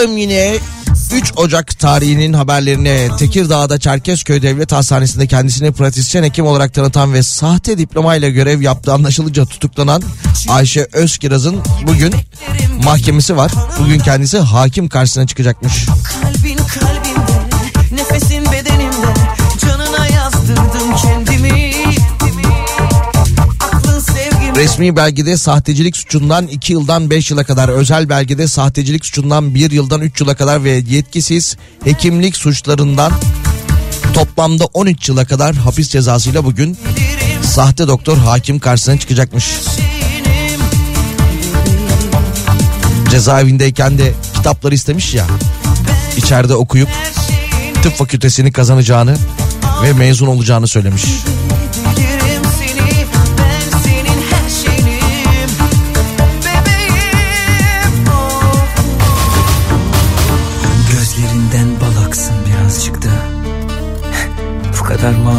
[0.00, 0.58] Bakalım yine
[1.14, 7.78] 3 Ocak tarihinin haberlerine Tekirdağ'da Çerkezköy Devlet Hastanesi'nde kendisini pratisyen hekim olarak tanıtan ve sahte
[7.78, 10.02] diplomayla görev yaptığı anlaşılınca tutuklanan
[10.48, 12.14] Ayşe Özkiraz'ın bugün
[12.84, 13.52] mahkemesi var.
[13.80, 15.86] Bugün kendisi hakim karşısına çıkacakmış.
[24.60, 30.00] Resmi belgede sahtecilik suçundan 2 yıldan 5 yıla kadar, özel belgede sahtecilik suçundan 1 yıldan
[30.00, 33.12] 3 yıla kadar ve yetkisiz hekimlik suçlarından
[34.14, 36.78] toplamda 13 yıla kadar hapis cezasıyla bugün
[37.42, 39.44] sahte doktor hakim karşısına çıkacakmış.
[43.10, 45.26] Cezaevindeyken de kitapları istemiş ya.
[46.16, 46.88] içeride okuyup
[47.82, 49.16] tıp fakültesini kazanacağını
[49.82, 51.04] ve mezun olacağını söylemiş.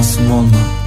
[0.02, 0.81] Masum olma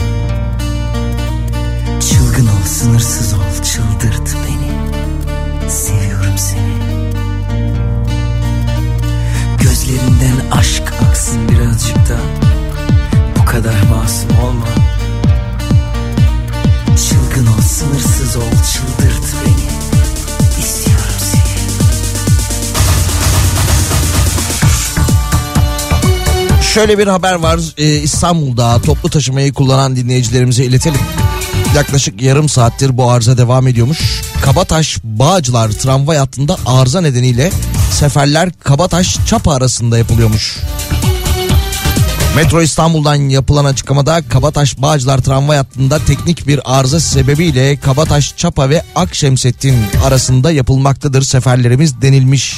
[26.75, 31.01] Şöyle bir haber var Ee, İstanbul'da toplu taşımayı kullanan dinleyicilerimize iletelim.
[31.77, 34.23] Yaklaşık yarım saattir bu arıza devam ediyormuş.
[34.43, 37.51] Kabataş Bağcılar tramvay hattında arıza nedeniyle
[37.93, 40.59] seferler Kabataş Çapa arasında yapılıyormuş.
[42.37, 48.83] Metro İstanbul'dan yapılan açıklamada Kabataş Bağcılar tramvay hattında teknik bir arıza sebebiyle Kabataş Çapa ve
[48.95, 52.55] Akşemsettin arasında yapılmaktadır seferlerimiz denilmiş.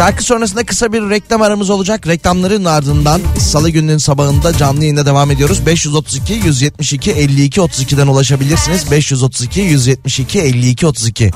[0.00, 2.06] Şarkı sonrasında kısa bir reklam aramız olacak.
[2.06, 5.66] Reklamların ardından salı gününün sabahında canlı yayında devam ediyoruz.
[5.66, 8.90] 532 172 52 32'den ulaşabilirsiniz.
[8.90, 11.30] 532 172 52 32.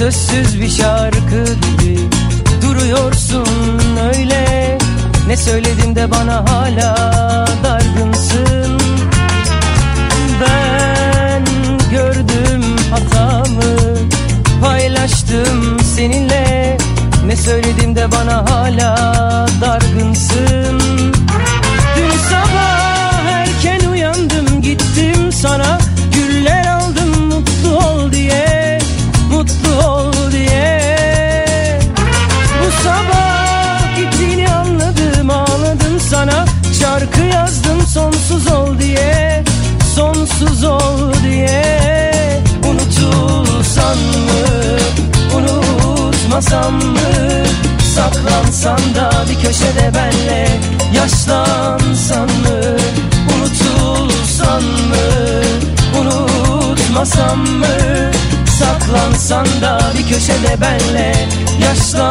[0.00, 1.98] sözsüz bir şarkı gibi
[2.62, 3.46] duruyorsun
[4.14, 4.78] öyle.
[5.26, 6.94] Ne söyledin de bana hala
[7.64, 8.80] dargınsın?
[10.40, 11.44] Ben
[11.90, 13.96] gördüm hatamı
[14.62, 16.78] paylaştım seninle.
[17.26, 18.96] Ne söyledim de bana hala
[19.60, 20.79] dargınsın
[46.40, 47.44] Unutmasam mı?
[47.94, 50.48] Saklansan da bir köşede benle
[50.94, 52.76] Yaşlansan mı?
[53.36, 55.42] Unutulsan mı?
[56.00, 57.66] Unutmasan mı?
[58.58, 61.28] Saklansan da bir köşede benle
[61.62, 62.09] Yaşlansan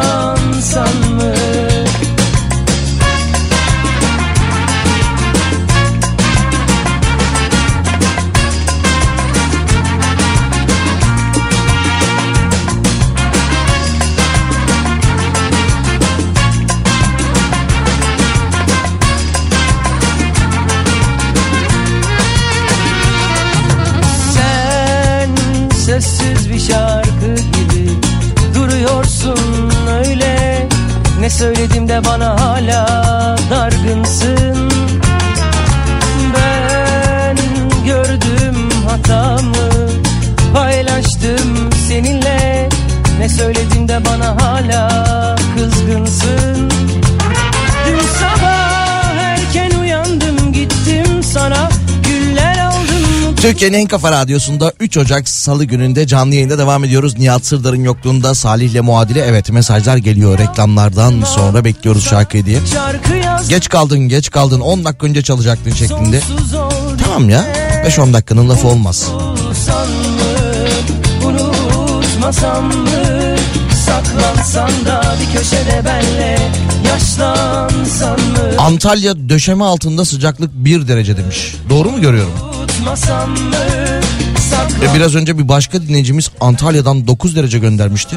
[53.60, 57.18] Türkiye'nin en kafa radyosunda 3 Ocak Salı gününde canlı yayında devam ediyoruz.
[57.18, 62.58] Nihat Sırdar'ın yokluğunda Salih'le muadile evet mesajlar geliyor reklamlardan sonra bekliyoruz şarkıyı diye.
[63.48, 66.20] Geç kaldın geç kaldın 10 dakika önce çalacaktın şeklinde.
[67.04, 67.46] Tamam ya
[67.86, 69.06] 5-10 dakikanın lafı olmaz.
[78.58, 81.54] Antalya döşeme altında sıcaklık 1 derece demiş.
[81.70, 82.49] Doğru mu görüyorum?
[82.84, 82.94] Mı
[84.84, 88.16] E biraz önce bir başka dinleyicimiz Antalya'dan 9 derece göndermişti.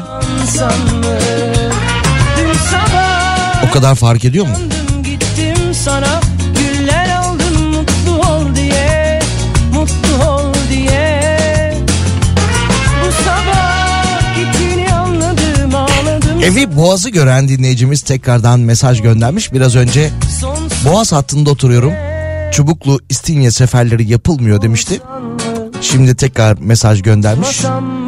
[3.68, 4.52] O kadar fark ediyor mu?
[5.04, 6.20] Gittim sana
[6.58, 9.20] güller aldım mutlu ol diye
[9.72, 11.74] mutlu ol diye
[13.06, 19.52] bu sabah gittiğini anladım ağladım Evi Boğaz'ı gören dinleyicimiz tekrardan mesaj göndermiş.
[19.52, 20.10] Biraz önce
[20.84, 21.92] Boğaz hattında oturuyorum.
[22.54, 25.00] Çubuklu İstinye seferleri yapılmıyor demişti.
[25.80, 27.60] Şimdi tekrar mesaj göndermiş.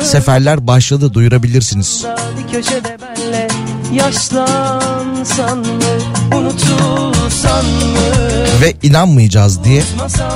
[0.03, 2.05] Seferler başladı duyurabilirsiniz.
[2.39, 3.49] bir köşede benle
[3.93, 7.99] yaşlansan mı unutulsan mı
[8.61, 9.83] Ve inanmayacağız diye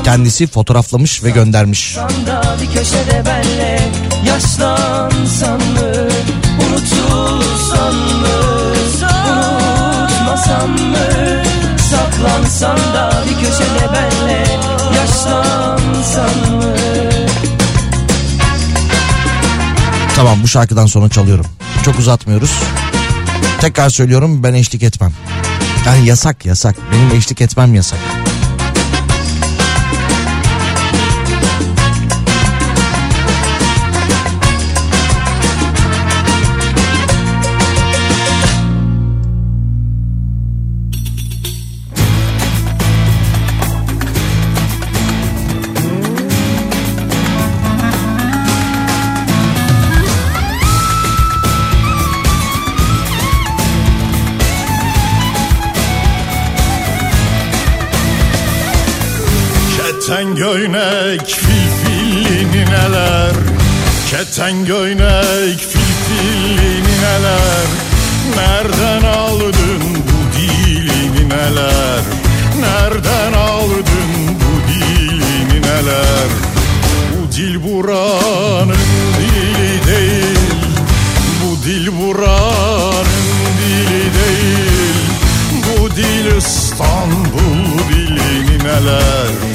[0.04, 1.96] kendisi fotoğraflamış ve göndermiş.
[2.62, 3.80] bir köşede benle
[4.26, 6.08] yaşlansan mı
[6.66, 8.60] unutulsan mı
[10.30, 11.09] unutmasan mı
[11.90, 14.44] saklansan da bir köşede benle
[14.96, 16.74] yaşlansan mı
[20.16, 21.46] Tamam bu şarkıdan sonra çalıyorum.
[21.84, 22.50] Çok uzatmıyoruz.
[23.60, 25.12] Tekrar söylüyorum ben eşlik etmem.
[25.86, 26.76] Yani yasak yasak.
[26.92, 27.98] Benim eşlik etmem yasak.
[60.20, 63.32] Keten göynek filfilli nineler
[64.10, 67.66] Keten göynek filfilli nineler
[68.36, 72.02] Nereden aldın bu dili nineler
[72.60, 76.28] Nereden aldın bu dili nineler
[77.12, 78.76] Bu dil buranın
[79.20, 80.38] dili değil.
[81.42, 83.04] Bu dil buranın
[83.60, 85.00] dili değil.
[85.52, 89.49] Bu dil İstanbul dili nineler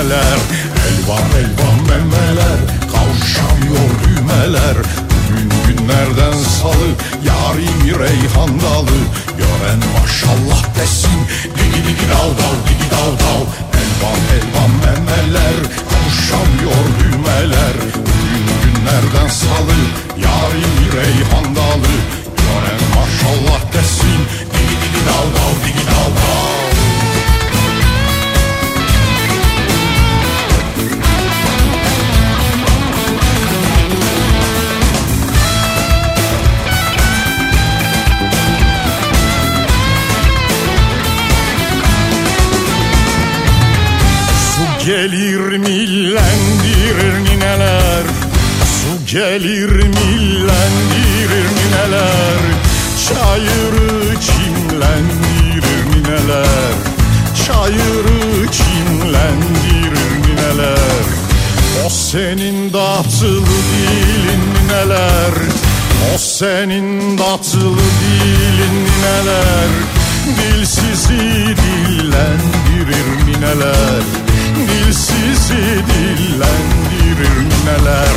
[0.00, 0.40] nineler
[0.86, 2.58] Elvan elvan memeler
[2.92, 4.76] Kavuşamıyor düğmeler.
[5.10, 6.88] Bugün günlerden salı
[7.24, 8.98] Yarim reyhan dalı.
[9.38, 13.44] Gören maşallah desin Digi digi dav dav digi dav dav
[13.80, 15.56] Elvan elvan memeler
[15.90, 17.74] Kavuşamıyor düğmeler.
[18.06, 19.78] Bugün günlerden salı
[20.24, 21.94] Yarim reyhan dalı.
[22.36, 24.20] Gören maşallah desin
[24.52, 26.49] Digi digi dav dav digi dav dav
[49.12, 52.40] gelir millendirir nineler
[53.08, 56.74] Çayırı çimlendirir nineler
[57.46, 61.06] Çayırı çimlendirir nineler
[61.86, 65.34] O senin datıl dilin nineler
[66.14, 69.70] O senin tatlı dilin neler
[70.26, 74.29] Dilsizi dillendirir nineler
[74.90, 78.16] Dilsizi dillendirir nineler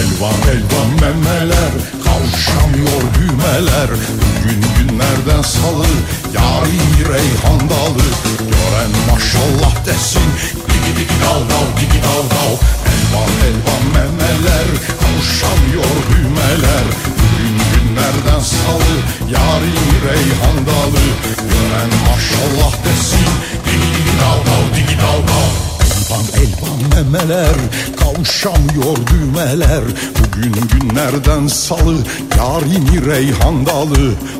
[0.00, 1.72] Elvan elvan memeler
[2.04, 3.90] Kavuşamıyor düğmeler.
[4.20, 5.86] Bugün günlerden salı
[6.34, 8.06] Yarın reyhan dalı.
[8.38, 10.28] Gören maşallah desin
[10.68, 12.54] Digi digi dal dal digi dal dal
[12.92, 14.68] Elvan elvan memeler
[15.00, 16.86] Kavuşamıyor düğmeler.
[17.18, 18.94] Bugün günlerden salı
[19.30, 21.04] Yarın reyhan dalı.
[21.50, 23.28] Gören maşallah desin
[23.64, 25.67] Digi digi dal dal digi dal dal
[25.98, 27.56] Elvan elvan memeler
[28.00, 29.82] Kavuşamıyor düğmeler.
[30.18, 31.96] Bugün günlerden salı
[32.38, 33.96] Yarın reyhan dalı.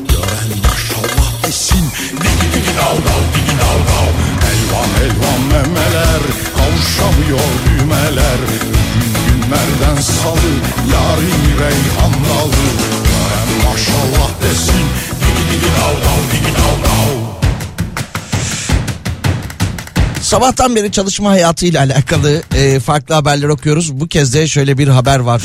[0.09, 4.11] Gören maşallah desin Digi digi dal dal digi dal dal.
[4.51, 6.21] Elvan elvan memeler
[6.57, 8.39] Kavuşamıyor düğmeler.
[8.69, 10.51] Bugün günlerden salı
[10.93, 12.65] Yarın reyhan dalı.
[13.09, 14.85] Gören maşallah desin
[15.21, 17.48] Digi digi dal dal digi dal dal
[20.29, 23.99] Sabahtan beri çalışma hayatıyla alakalı e, farklı haberler okuyoruz.
[23.99, 25.41] Bu kez de şöyle bir haber var.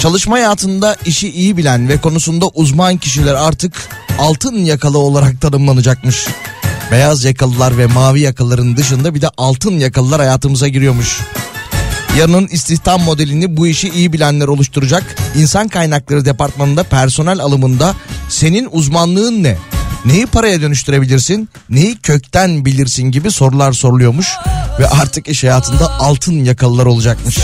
[0.00, 6.26] Çalışma hayatında işi iyi bilen ve konusunda uzman kişiler artık altın yakalı olarak tanımlanacakmış.
[6.90, 11.20] Beyaz yakalılar ve mavi yakalıların dışında bir de altın yakalılar hayatımıza giriyormuş.
[12.18, 15.16] Yarının istihdam modelini bu işi iyi bilenler oluşturacak.
[15.36, 17.94] İnsan kaynakları departmanında personel alımında
[18.28, 19.56] senin uzmanlığın ne?
[20.04, 21.48] Neyi paraya dönüştürebilirsin?
[21.70, 24.36] Neyi kökten bilirsin gibi sorular soruluyormuş.
[24.78, 27.38] Ve artık iş hayatında altın yakalılar olacakmış.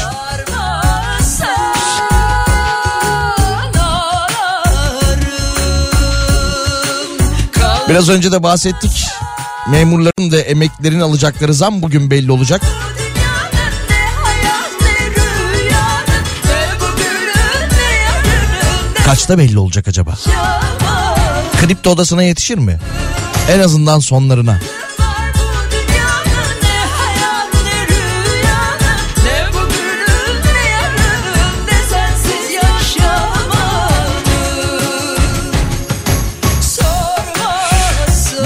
[7.89, 9.07] Biraz önce de bahsettik.
[9.71, 12.63] Memurların da emeklilerin alacakları zam bugün belli olacak.
[19.05, 20.15] Kaçta belli olacak acaba?
[21.61, 22.79] Kripto odasına yetişir mi?
[23.51, 24.61] En azından sonlarına.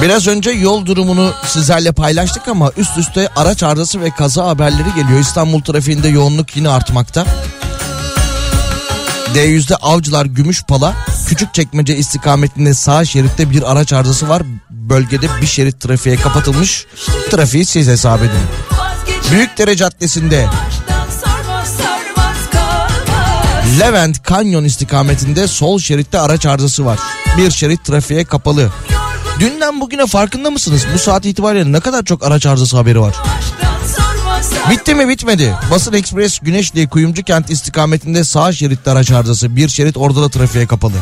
[0.02, 5.20] Biraz önce yol durumunu sizlerle paylaştık ama üst üste araç arızası ve kaza haberleri geliyor.
[5.20, 7.26] İstanbul trafiğinde yoğunluk yine artmakta.
[9.34, 10.94] D100'de Avcılar Gümüşpala
[11.32, 14.42] Küçükçekmece istikametinde sağ şeritte bir araç arızası var.
[14.70, 16.86] Bölgede bir şerit trafiğe kapatılmış.
[17.30, 18.30] Trafiği siz hesap edin.
[19.30, 20.46] Büyükdere Caddesi'nde
[23.80, 26.98] Levent Kanyon istikametinde sol şeritte araç arızası var.
[27.36, 28.70] Bir şerit trafiğe kapalı.
[29.40, 30.86] Dünden bugüne farkında mısınız?
[30.94, 33.14] Bu saat itibariyle ne kadar çok araç arızası haberi var.
[34.70, 35.54] Bitti mi bitmedi.
[35.70, 39.56] Basın Ekspres Güneşli Kuyumcu Kent istikametinde sağ şeritte araç arızası.
[39.56, 40.94] Bir şerit orada da trafiğe kapalı.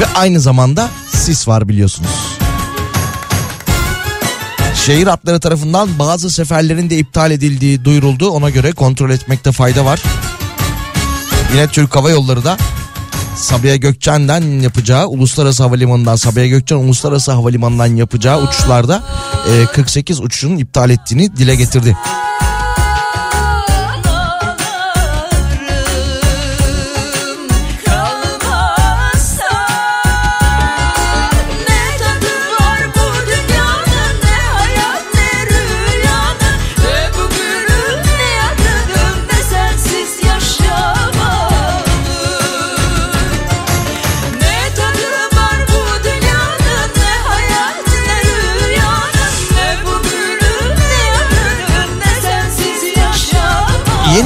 [0.00, 2.10] Ve aynı zamanda sis var biliyorsunuz.
[4.86, 8.30] Şehir hatları tarafından bazı seferlerin de iptal edildiği duyuruldu.
[8.30, 10.02] Ona göre kontrol etmekte fayda var.
[11.52, 12.56] Yine Türk Hava Yolları da
[13.36, 19.02] Sabiha Gökçen'den yapacağı uluslararası havalimanından Sabiha Gökçen uluslararası havalimanından yapacağı uçuşlarda
[19.62, 21.96] e, 48 uçuşun iptal ettiğini dile getirdi.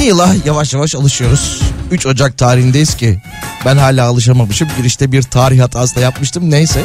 [0.08, 1.62] Yıla yavaş yavaş alışıyoruz.
[1.90, 3.18] 3 Ocak tarihindeyiz ki
[3.66, 4.68] ben hala alışamamışım.
[4.76, 6.84] Girişte bir tarih hatası da yapmıştım neyse.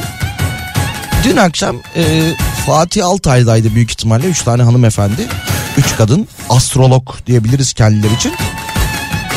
[1.24, 2.34] Dün akşam e,
[2.65, 4.28] Fatih Altay'daydı büyük ihtimalle.
[4.28, 5.28] 3 tane hanımefendi,
[5.78, 8.34] 3 kadın astrolog diyebiliriz kendileri için.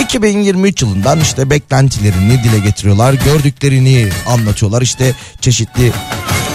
[0.00, 3.12] 2023 yılından işte beklentilerini dile getiriyorlar.
[3.12, 4.82] Gördüklerini anlatıyorlar.
[4.82, 5.92] İşte çeşitli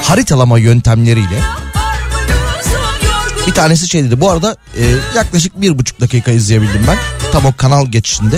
[0.04, 1.61] haritalama yöntemleriyle.
[3.48, 4.22] Bir tanesi şey dedi.
[4.22, 4.84] Bu arada e,
[5.16, 6.98] yaklaşık bir buçuk dakika izleyebildim ben.
[7.32, 8.36] Tam o kanal geçişinde.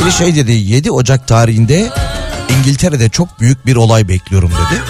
[0.00, 1.90] Biri şey dedi 7 Ocak tarihinde
[2.58, 4.82] İngiltere'de çok büyük bir olay bekliyorum dedi.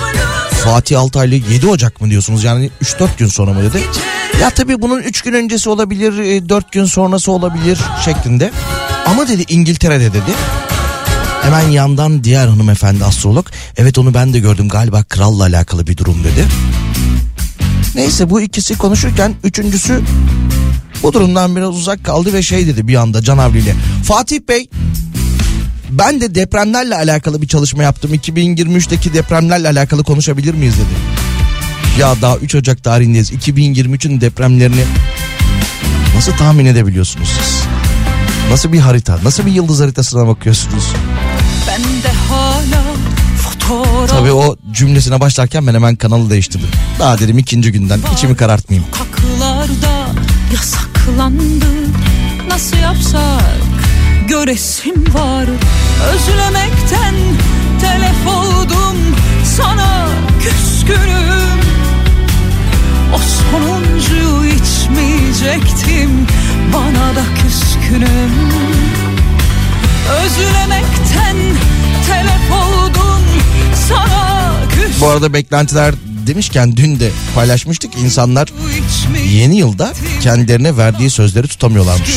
[0.65, 3.83] Fatih Altaylı 7 Ocak mı diyorsunuz yani 3-4 gün sonra mı dedi.
[4.41, 6.13] Ya tabii bunun 3 gün öncesi olabilir
[6.49, 8.51] 4 gün sonrası olabilir şeklinde.
[9.07, 10.33] Ama dedi İngiltere'de dedi.
[11.43, 13.47] Hemen yandan diğer hanımefendi astrolog.
[13.77, 16.47] Evet onu ben de gördüm galiba kralla alakalı bir durum dedi.
[17.95, 20.01] Neyse bu ikisi konuşurken üçüncüsü
[21.03, 23.75] Bu durumdan biraz uzak kaldı ve şey dedi bir anda Can Avli ile.
[24.05, 24.69] Fatih Bey
[25.91, 28.15] ben de depremlerle alakalı bir çalışma yaptım.
[28.15, 31.25] 2023'teki depremlerle alakalı konuşabilir miyiz dedi.
[32.01, 33.33] Ya daha 3 Ocak tarihindeyiz.
[33.33, 34.85] 2023'ün depremlerini
[36.15, 37.63] nasıl tahmin edebiliyorsunuz siz?
[38.51, 39.19] Nasıl bir harita?
[39.25, 40.85] Nasıl bir yıldız haritasına bakıyorsunuz?
[41.69, 42.14] Ben de
[44.05, 46.69] fotoğraf Tabii o cümlesine başlarken ben hemen kanalı değiştirdim.
[46.99, 48.91] Daha dedim ikinci günden içimi karartmayayım.
[48.93, 50.07] Sokaklarda
[50.55, 51.67] yasaklandı.
[52.49, 53.43] Nasıl yapsak?
[54.29, 55.47] Göresim var.
[56.15, 57.15] Özlemekten
[57.81, 58.97] telef oldum.
[59.57, 60.09] Sana
[60.43, 61.61] küskünüm.
[63.15, 66.11] O sonuncuyu içmeyecektim.
[66.75, 68.33] Bana da küskünüm.
[70.25, 71.37] Özlemekten
[72.09, 73.23] telef oldum
[75.01, 75.95] Bu arada beklentiler
[76.27, 77.97] demişken dün de paylaşmıştık.
[77.97, 78.49] İnsanlar
[79.33, 82.11] yeni yılda kendilerine verdiği sözleri tutamıyorlarmış.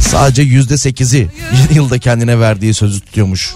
[0.00, 1.28] Sadece yüzde sekizi
[1.62, 3.54] yeni yılda kendine verdiği sözü tutuyormuş.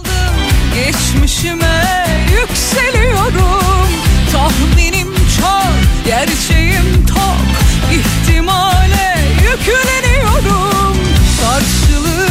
[0.75, 2.07] Geçmişime
[2.41, 3.89] yükseliyorum
[4.33, 5.09] Tahminim
[5.41, 7.47] çok, gerçeğim tok
[7.93, 10.97] İhtimale yükleniyorum
[11.41, 12.29] Karşılığı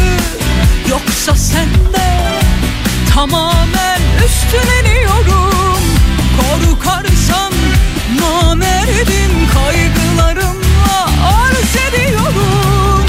[0.89, 2.31] yoksa sende
[3.13, 3.90] Tamamen
[4.31, 5.83] üstleniyorum
[6.37, 7.53] Korkarsam
[8.19, 13.05] namerdim Kaygılarımla arz ediyorum.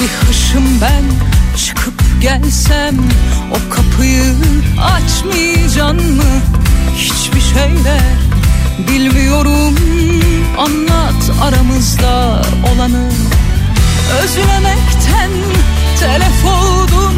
[0.00, 1.15] Bir hışım ben
[2.26, 2.96] gelsem
[3.50, 4.34] O kapıyı
[4.96, 6.22] açmayacaksın mı?
[6.96, 8.16] Hiçbir şeyler
[8.88, 9.74] bilmiyorum.
[10.58, 13.08] Anlat aramızda olanı.
[14.22, 15.30] Özlemekten
[16.00, 17.14] telef oldum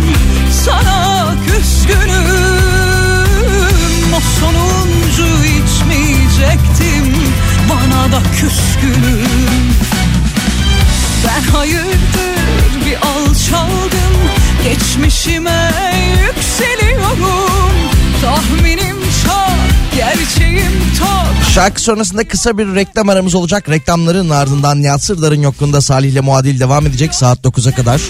[21.58, 23.68] Şarkı sonrasında kısa bir reklam aramız olacak.
[23.68, 28.00] Reklamların ardından Nihat Sırdar'ın yokluğunda Salih ile Muadil devam edecek saat 9'a kadar.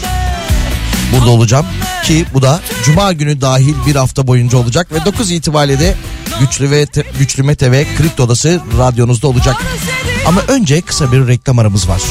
[1.12, 1.66] Burada olacağım
[2.04, 5.94] ki bu da Cuma günü dahil bir hafta boyunca olacak ve 9 itibariyle de
[6.40, 9.56] Güçlü ve Te- Güçlü Mete ve Kripto Odası radyonuzda olacak.
[10.26, 12.02] Ama önce kısa bir reklam aramız var.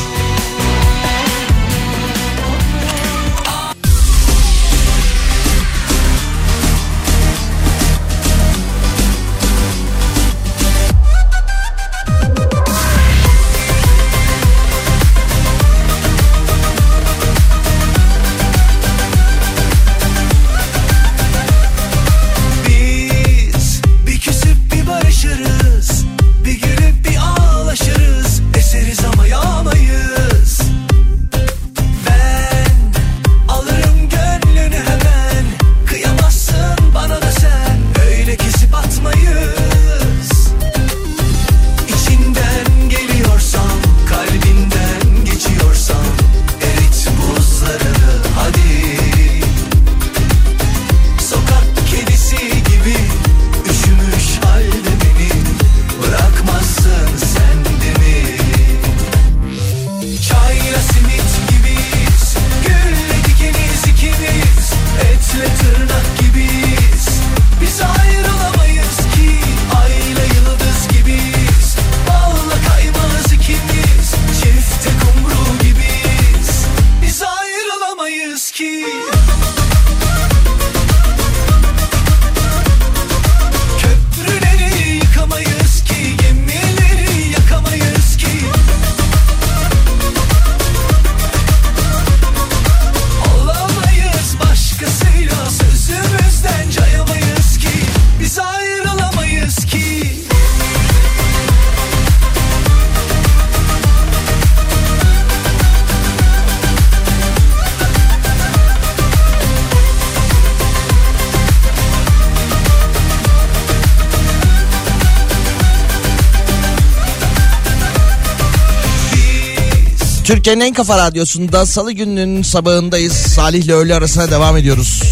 [120.28, 123.13] Türkiye'nin en kafa radyosunda salı gününün sabahındayız.
[123.13, 125.03] Salih ile öğle arasına devam ediyoruz.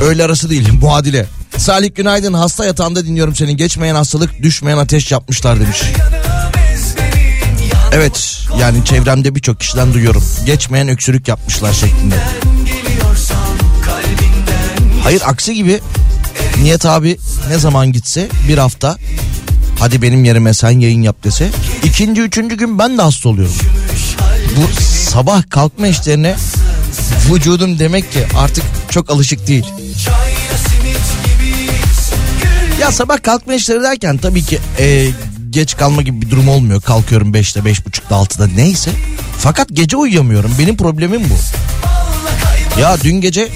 [0.00, 1.26] Öğle arası değil muadile.
[1.56, 3.56] Salih günaydın hasta yatağında dinliyorum seni.
[3.56, 5.82] Geçmeyen hastalık düşmeyen ateş yapmışlar demiş.
[7.92, 10.24] Evet yani çevremde birçok kişiden duyuyorum.
[10.46, 12.16] Geçmeyen öksürük yapmışlar şeklinde.
[15.02, 15.80] Hayır aksi gibi
[16.62, 18.96] Niyet abi ne zaman gitse bir hafta
[19.78, 21.50] hadi benim yerime sen yayın yap dese
[21.84, 23.54] ikinci üçüncü gün ben de hasta oluyorum.
[24.56, 26.34] Bu sabah kalkma işlerine
[27.30, 29.64] vücudum demek ki artık çok alışık değil.
[32.80, 35.08] Ya sabah kalkma işleri derken tabii ki e,
[35.50, 36.80] geç kalma gibi bir durum olmuyor.
[36.82, 38.90] Kalkıyorum 5'te, 5.30'da, 6'da neyse.
[39.38, 40.52] Fakat gece uyuyamıyorum.
[40.58, 41.34] Benim problemim bu.
[42.80, 43.48] Ya dün gece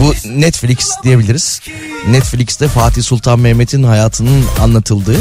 [0.00, 1.60] bu Netflix diyebiliriz.
[2.06, 5.18] Netflix'te Fatih Sultan Mehmet'in hayatının anlatıldığı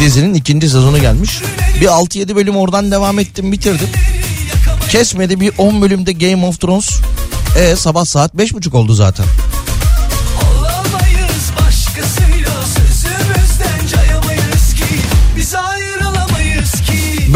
[0.00, 1.42] dizinin ikinci sezonu gelmiş.
[1.80, 3.88] Bir 6-7 bölüm oradan devam ettim bitirdim.
[4.88, 6.90] Kesmedi bir 10 bölümde Game of Thrones.
[7.58, 9.26] E sabah saat 5.30 oldu zaten.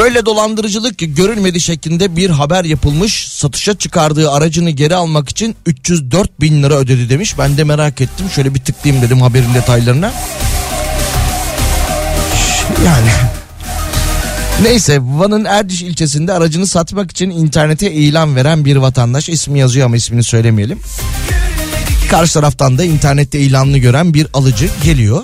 [0.01, 3.29] Böyle dolandırıcılık görülmedi şeklinde bir haber yapılmış.
[3.29, 7.39] Satışa çıkardığı aracını geri almak için 304 bin lira ödedi demiş.
[7.39, 8.27] Ben de merak ettim.
[8.35, 10.13] Şöyle bir tıklayayım dedim haberin detaylarına.
[12.87, 13.11] Yani
[14.63, 19.97] Neyse Van'ın Erdiş ilçesinde aracını satmak için internete ilan veren bir vatandaş ismi yazıyor ama
[19.97, 20.79] ismini söylemeyelim.
[22.11, 25.23] Karşı taraftan da internette ilanını gören bir alıcı geliyor.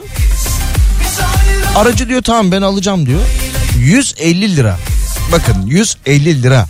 [1.77, 3.21] Aracı diyor tamam ben alacağım diyor.
[3.79, 4.79] 150 lira.
[5.33, 6.67] Bakın 150 lira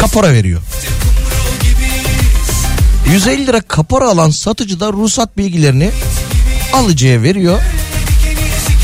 [0.00, 0.60] kapora veriyor.
[3.12, 5.90] 150 lira kapora alan satıcı da ruhsat bilgilerini
[6.72, 7.60] alıcıya veriyor.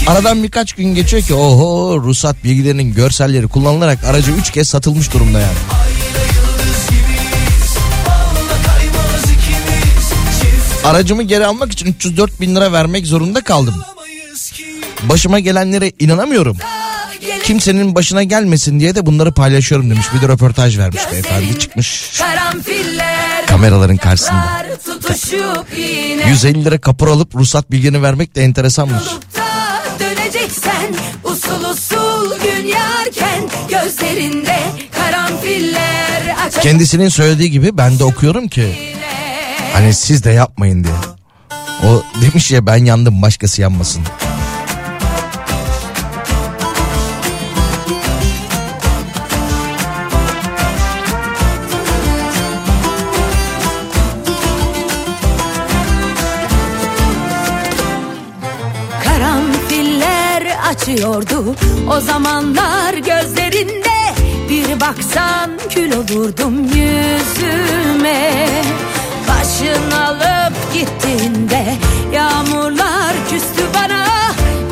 [0.07, 5.41] Aradan birkaç gün geçiyor ki oho ruhsat bilgilerinin görselleri kullanılarak aracı 3 kez satılmış durumda
[5.41, 5.59] yani.
[10.85, 13.75] Aracımı geri almak için 304 bin lira vermek zorunda kaldım.
[15.09, 16.57] Başıma gelenlere inanamıyorum.
[17.45, 20.07] Kimsenin başına gelmesin diye de bunları paylaşıyorum demiş.
[20.15, 22.21] Bir de röportaj vermiş beyefendi çıkmış
[23.47, 24.67] kameraların karşısında.
[24.85, 29.03] tutuşup yine 150 lira kapora alıp ruhsat bilgini vermek de enteresanmış.
[30.01, 30.95] döneceksen
[31.25, 34.57] usul usul gün yarken gözlerinde
[34.93, 38.95] karanfiller açacak Kendisinin söylediği gibi ben de okuyorum ki
[39.73, 40.95] hani siz de yapmayın diye.
[41.85, 44.03] O demiş ya ben yandım başkası yanmasın.
[60.85, 61.55] Açıyordu
[61.91, 64.15] o zamanlar gözlerinde
[64.49, 68.47] Bir baksan kül olurdum yüzüme.
[69.29, 71.75] Başın alıp gittiğinde
[72.13, 74.07] yağmurlar küstü bana.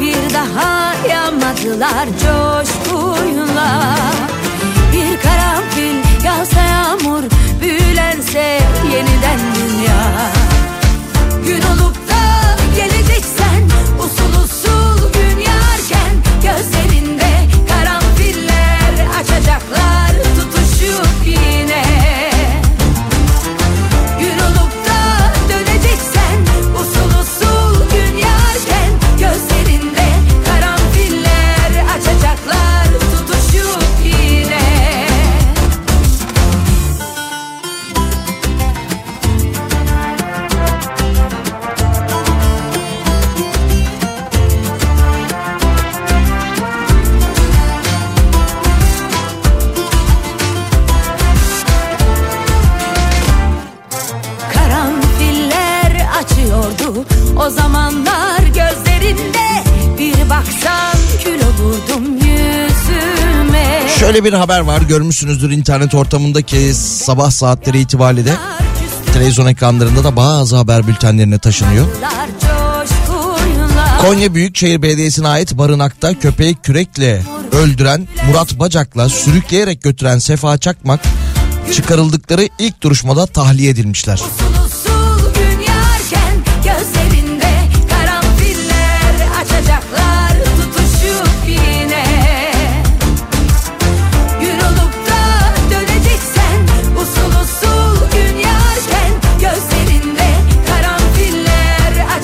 [0.00, 3.96] Bir daha yağmadılar coşkuyla.
[4.92, 7.22] Bir karanfil yağsa yağmur
[7.60, 8.60] büyülense
[8.92, 9.61] yeniden
[64.12, 68.34] Şöyle bir haber var görmüşsünüzdür internet ortamındaki sabah saatleri itibariyle de
[69.12, 71.86] televizyon ekranlarında da bazı haber bültenlerine taşınıyor.
[74.00, 81.00] Konya Büyükşehir Belediyesi'ne ait barınakta köpeği kürekle öldüren Murat Bacak'la sürükleyerek götüren Sefa Çakmak
[81.74, 84.22] çıkarıldıkları ilk duruşmada tahliye edilmişler.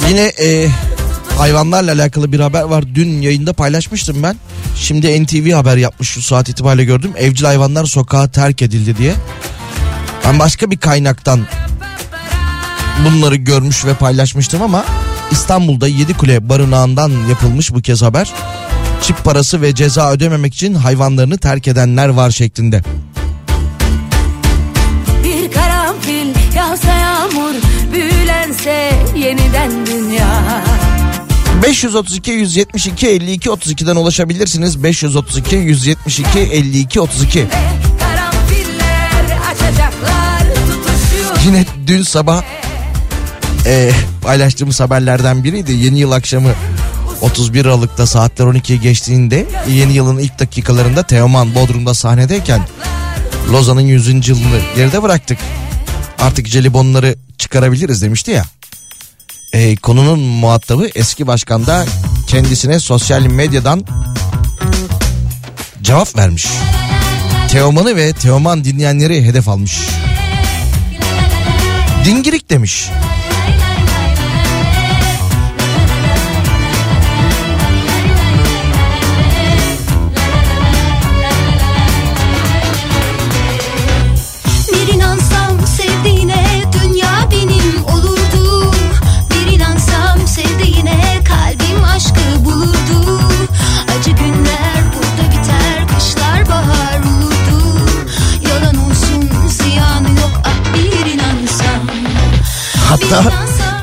[0.09, 0.69] Yine e,
[1.39, 2.85] hayvanlarla alakalı bir haber var.
[2.95, 4.37] Dün yayında paylaşmıştım ben.
[4.77, 7.13] Şimdi NTV haber yapmış şu saat itibariyle gördüm.
[7.17, 9.15] Evcil hayvanlar sokağa terk edildi diye.
[10.25, 11.41] Ben başka bir kaynaktan
[13.05, 14.85] bunları görmüş ve paylaşmıştım ama
[15.31, 18.33] İstanbul'da Yedikule barınağından yapılmış bu kez haber.
[19.03, 22.83] Çip parası ve ceza ödememek için hayvanlarını terk edenler var şeklinde.
[25.25, 27.55] Bir karanfil yağsa yağmur
[27.93, 29.71] büyülense yeniden
[30.09, 30.65] dünya
[31.63, 34.83] 532 172 52 32'den ulaşabilirsiniz.
[34.83, 37.47] 532 172 52 32.
[37.99, 42.43] Karanfiller açacaklar tutuşuyor Yine dün sabah
[43.67, 43.91] e,
[44.23, 45.73] paylaştığımız haberlerden biriydi.
[45.73, 46.51] Yeni yıl akşamı
[47.21, 52.61] 31 Aralık'ta saatler 12'yi geçtiğinde yeni yılın ilk dakikalarında Teoman Bodrum'da sahnedeyken
[53.53, 54.29] Lozan'ın 100.
[54.29, 55.39] yılını geride bıraktık.
[56.19, 58.45] Artık jelibonları çıkarabiliriz demişti ya.
[59.53, 61.87] E, konunun muhatabı eski başkan da
[62.27, 63.85] kendisine sosyal medyadan
[65.83, 66.47] cevap vermiş.
[67.51, 69.79] Teoman'ı ve Teoman dinleyenleri hedef almış.
[72.05, 72.91] Dingirik demiş.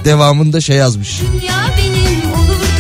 [0.06, 1.22] Devamında şey yazmış.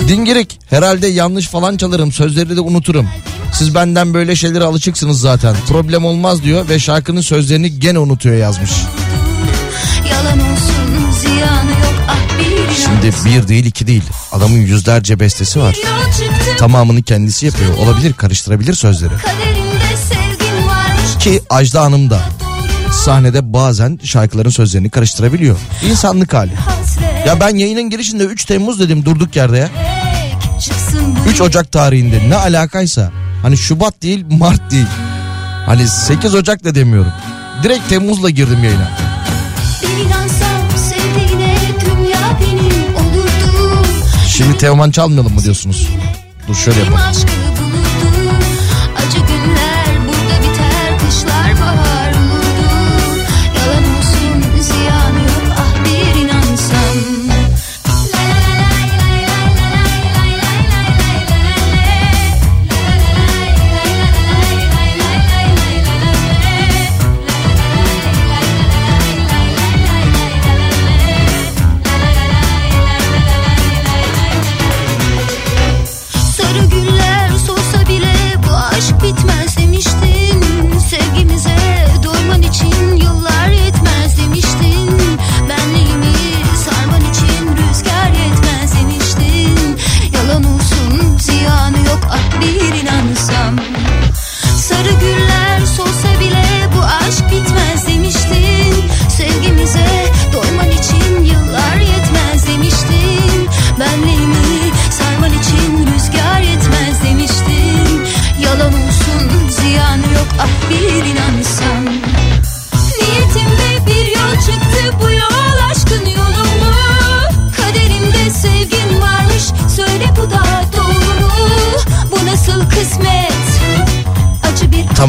[0.08, 3.10] Dingirik herhalde yanlış falan çalarım sözleri de unuturum.
[3.54, 5.56] Siz benden böyle şeylere alışıksınız zaten.
[5.68, 8.72] Problem olmaz diyor ve şarkının sözlerini gene unutuyor yazmış.
[10.12, 14.04] Yalan olsun ziyanı yok ah bir Şimdi bir değil iki değil.
[14.32, 15.78] Adamın yüzlerce bestesi var.
[16.58, 17.78] Tamamını kendisi yapıyor.
[17.78, 19.14] Olabilir karıştırabilir sözleri.
[21.20, 22.22] Ki Ajda Hanım da
[23.06, 25.58] sahnede bazen şarkıların sözlerini karıştırabiliyor.
[25.90, 26.52] İnsanlık hali.
[27.26, 29.70] Ya ben yayının girişinde 3 Temmuz dedim durduk yerde ya.
[30.62, 33.12] çıksın bu 3 Ocak tarihinde ne alakaysa.
[33.42, 34.86] Hani Şubat değil Mart değil.
[35.66, 37.12] Hani 8 Ocak da demiyorum.
[37.64, 38.90] Direkt Temmuz'la girdim yayına.
[44.28, 45.88] Şimdi Teoman çalmayalım mı diyorsunuz?
[46.48, 47.00] Dur şöyle yapalım.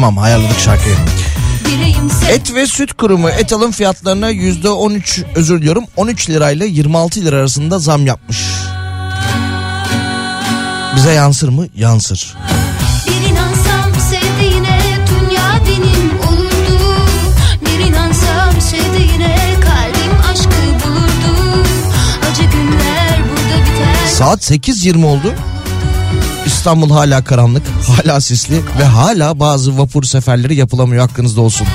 [0.07, 0.95] Tamam ayarladık şarkıyı.
[2.29, 7.35] Et ve süt kurumu et alım fiyatlarına yüzde 13 özür diliyorum 13 lirayla 26 lira
[7.35, 8.37] arasında zam yapmış.
[10.95, 11.67] Bize yansır mı?
[11.75, 12.35] Yansır.
[13.07, 14.79] Bir inansam sevdiğine
[15.09, 17.01] dünya benim olurdu
[17.65, 21.67] Bir inansam sevdiğine kalbim aşkı bulurdu
[22.31, 25.33] Acı günler burada biter Saat 8.20 oldu.
[26.47, 31.67] İstanbul hala karanlık, hala sisli ve hala bazı vapur seferleri yapılamıyor hakkınızda olsun.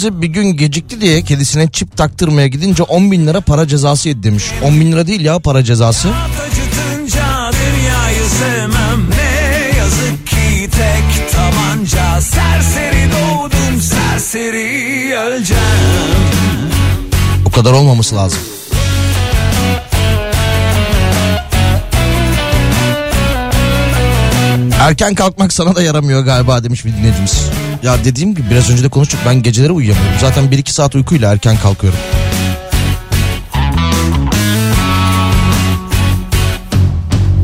[0.00, 4.22] Kızı bir gün gecikti diye kedisine çip taktırmaya gidince 10 bin lira para cezası yedi
[4.22, 4.44] demiş.
[4.62, 6.08] 10 bin lira değil ya para cezası.
[11.32, 15.62] Tabanca Serseri doğdum serseri öleceğim
[17.46, 18.38] O kadar olmaması lazım.
[24.80, 27.50] Erken kalkmak sana da yaramıyor galiba demiş bir dinleyicimiz.
[27.82, 30.18] Ya dediğim gibi biraz önce de konuştuk ben geceleri uyuyamıyorum.
[30.20, 31.98] Zaten 1-2 saat uykuyla erken kalkıyorum.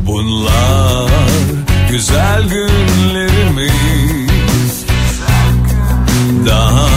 [0.06, 1.10] Bunlar
[1.90, 3.72] güzel günlerimiz
[6.46, 6.88] Daha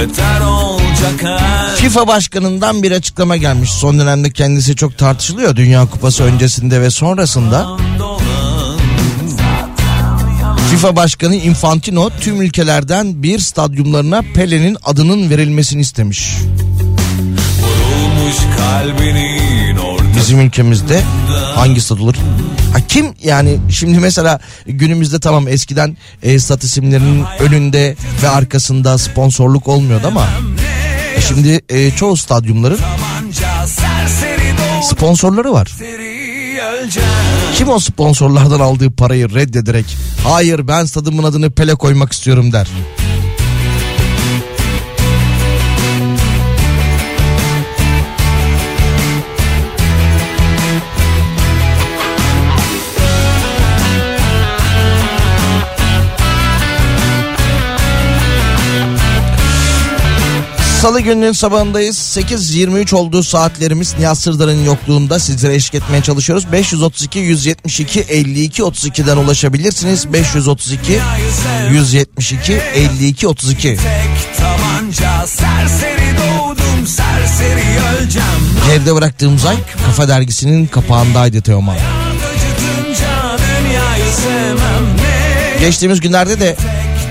[0.00, 3.70] beter olacak her FIFA başkanından bir açıklama gelmiş.
[3.70, 5.56] Son dönemde kendisi çok tartışılıyor.
[5.56, 7.76] Dünya Kupası öncesinde ve sonrasında.
[10.76, 16.36] FIFA Başkanı Infantino tüm ülkelerden bir stadyumlarına Pele'nin adının verilmesini istemiş.
[20.16, 21.02] Bizim ülkemizde
[21.54, 22.14] hangi stad olur?
[22.72, 29.68] Ha kim yani şimdi mesela günümüzde tamam eskiden e, stat isimlerinin önünde ve arkasında sponsorluk
[29.68, 30.28] olmuyordu ama
[31.16, 32.78] e, şimdi e, çoğu stadyumların
[34.82, 35.72] sponsorları var.
[37.54, 42.68] Kim o sponsorlardan aldığı parayı reddederek hayır ben stadımın adını Pele koymak istiyorum der.
[60.82, 61.96] Salı gününün sabahındayız.
[61.96, 66.52] 8.23 olduğu saatlerimiz Nihat Sırdar'ın yokluğunda sizlere eşlik etmeye çalışıyoruz.
[66.52, 70.12] 532 172 52 32'den ulaşabilirsiniz.
[70.12, 71.00] 532
[71.70, 73.62] 172 52 32.
[73.62, 73.78] Tek
[74.36, 78.26] tabanca serseri doğdum serseri öleceğim
[78.72, 79.56] Evde bıraktığımız ay
[79.86, 81.76] Kafa Dergisi'nin kapağındaydı Teoman.
[85.60, 86.56] Geçtiğimiz günlerde de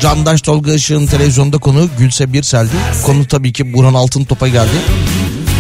[0.02, 2.76] Candaş Tolga Işık'ın televizyonda konu Gülse Birsel'di.
[3.06, 4.76] Konu tabii ki Burhan Altıntop'a geldi.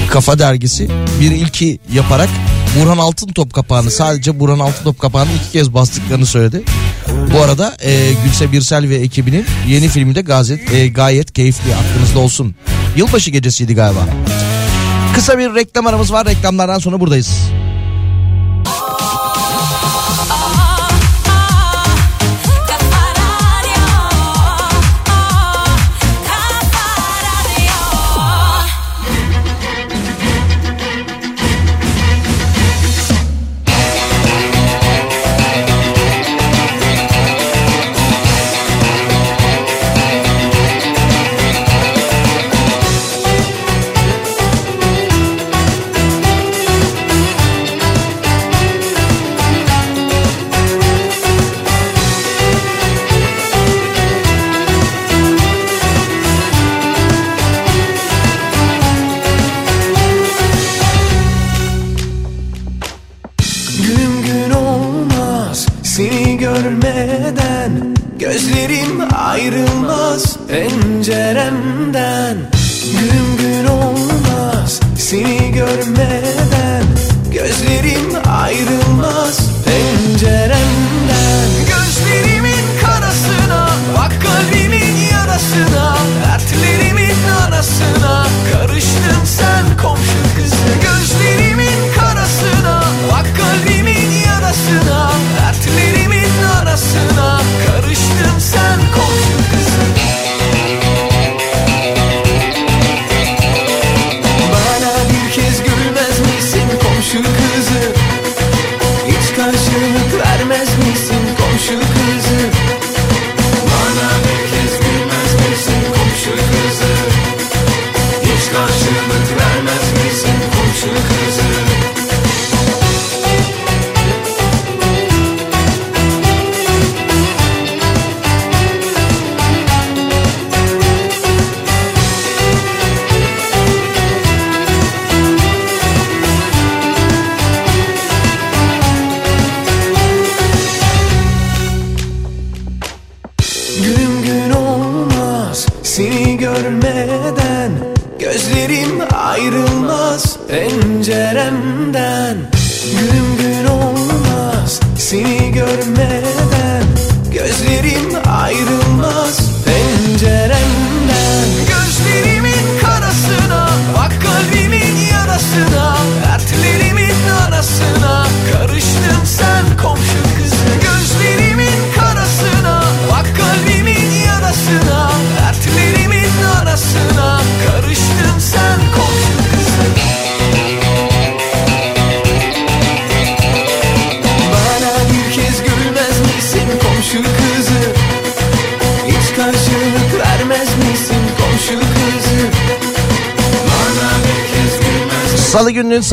[0.10, 0.90] Kafa Dergisi
[1.22, 2.30] bir ilki yaparak
[2.80, 6.64] Burhan Altıntop kapağını sadece Burhan Altıntop kapağını iki kez bastıklarını söyledi.
[7.34, 12.20] Bu arada e, Gülse Birsel ve ekibinin yeni filmi de gayet, e, gayet keyifli aklınızda
[12.20, 12.56] olsun.
[12.95, 13.99] Yılbaşı gecesiydi galiba.
[15.16, 17.40] Kısa bir reklam aramız var reklamlardan sonra buradayız.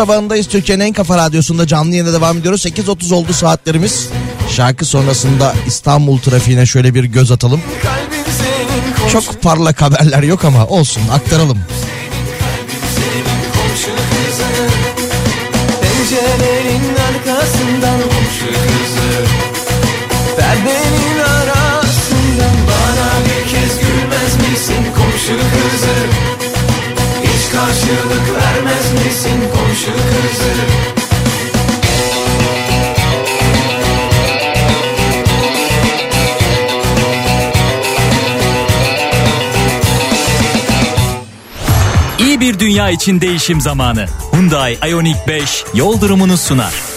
[0.03, 2.66] Sabahındayız Türkiye'nin en kafa radyosunda canlı yayına devam ediyoruz.
[2.66, 4.09] 8.30 oldu saatlerimiz.
[4.51, 7.61] Şarkı sonrasında İstanbul trafiğine şöyle bir göz atalım.
[9.12, 11.59] Çok parlak haberler yok ama olsun aktaralım.
[27.73, 30.53] Karşılık vermez misin komşu kızı
[42.19, 44.07] İyi bir dünya için değişim zamanı.
[44.32, 46.91] Hyundai Ioniq 5 yol durumunu sunar.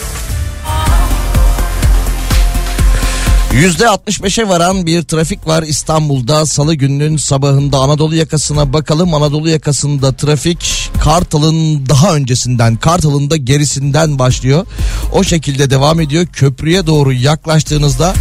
[3.56, 9.14] %65'e varan bir trafik var İstanbul'da salı gününün sabahında Anadolu yakasına bakalım.
[9.14, 14.66] Anadolu yakasında trafik Kartal'ın daha öncesinden Kartal'ın da gerisinden başlıyor.
[15.12, 16.26] O şekilde devam ediyor.
[16.26, 18.14] Köprüye doğru yaklaştığınızda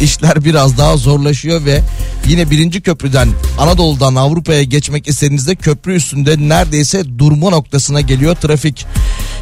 [0.00, 1.80] işler biraz daha zorlaşıyor ve
[2.28, 3.28] yine birinci köprüden
[3.58, 8.86] Anadolu'dan Avrupa'ya geçmek istediğinizde köprü üstünde neredeyse durma noktasına geliyor trafik.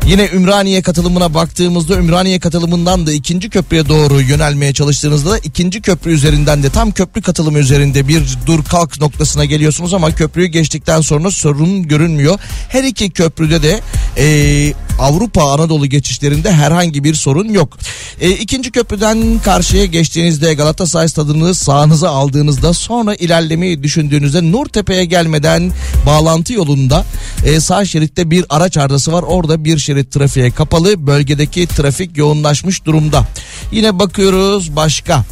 [0.09, 6.13] Yine Ümraniye katılımına baktığımızda Ümraniye katılımından da ikinci köprüye doğru yönelmeye çalıştığınızda da ikinci köprü
[6.13, 11.31] üzerinden de tam köprü katılımı üzerinde bir dur kalk noktasına geliyorsunuz ama köprüyü geçtikten sonra
[11.31, 12.39] sorun görünmüyor.
[12.69, 13.81] Her iki köprüde de
[14.17, 17.79] eee, Avrupa Anadolu geçişlerinde herhangi bir sorun yok.
[18.21, 25.73] E, ikinci köprüden karşıya geçtiğinizde Galatasaray stadını sağınıza aldığınızda sonra ilerlemeyi düşündüğünüzde Nurtepe'ye gelmeden
[26.07, 27.05] bağlantı yolunda
[27.47, 29.23] e, sağ şeritte bir araç arızası var.
[29.23, 31.07] Orada bir şerit trafiğe kapalı.
[31.07, 33.25] Bölgedeki trafik yoğunlaşmış durumda.
[33.73, 35.25] Yine bakıyoruz başka.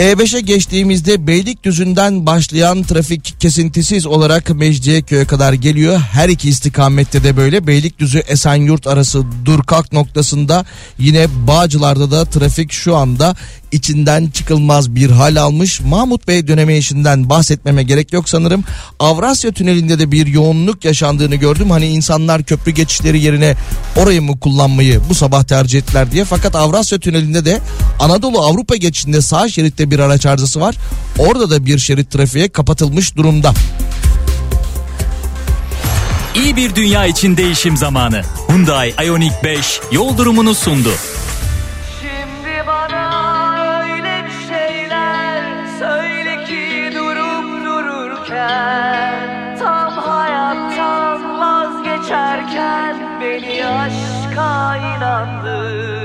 [0.00, 5.98] E5'e geçtiğimizde Beylikdüzü'nden başlayan trafik kesintisiz olarak Mecidiyeköy'e kadar geliyor.
[5.98, 7.66] Her iki istikamette de böyle.
[7.66, 10.64] Beylikdüzü Esenyurt arası dur kalk noktasında
[10.98, 13.36] yine Bağcılar'da da trafik şu anda
[13.72, 15.80] içinden çıkılmaz bir hal almış.
[15.80, 18.64] Mahmut Bey dönemi işinden bahsetmeme gerek yok sanırım.
[18.98, 21.70] Avrasya Tüneli'nde de bir yoğunluk yaşandığını gördüm.
[21.70, 23.56] Hani insanlar köprü geçişleri yerine
[23.96, 26.24] orayı mı kullanmayı bu sabah tercih ettiler diye.
[26.24, 27.60] Fakat Avrasya Tüneli'nde de
[28.00, 30.76] Anadolu Avrupa geçişinde sağ şeritte bir araç arızası var.
[31.18, 33.54] Orada da bir şerit trafiğe kapatılmış durumda.
[36.34, 38.22] İyi bir dünya için değişim zamanı.
[38.48, 40.90] Hyundai Ioniq 5 yol durumunu sundu.
[54.40, 55.99] Aşka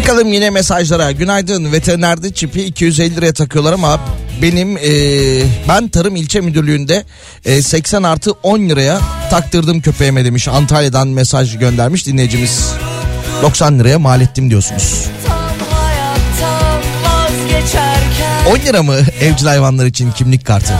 [0.00, 1.12] Bakalım yine mesajlara.
[1.12, 4.00] Günaydın veterinerde çipi 250 liraya takıyorlar ama
[4.42, 7.04] benim eee, ben tarım ilçe müdürlüğünde
[7.46, 9.00] eee, 80 artı 10 liraya
[9.30, 10.48] taktırdım köpeğime demiş.
[10.48, 12.70] Antalya'dan mesaj göndermiş dinleyicimiz.
[13.42, 15.04] 90 liraya mal ettim diyorsunuz.
[15.26, 15.38] tam
[15.70, 20.72] hayattan vazgeçerken 10 lira mı evcil hayvanlar için kimlik kartı?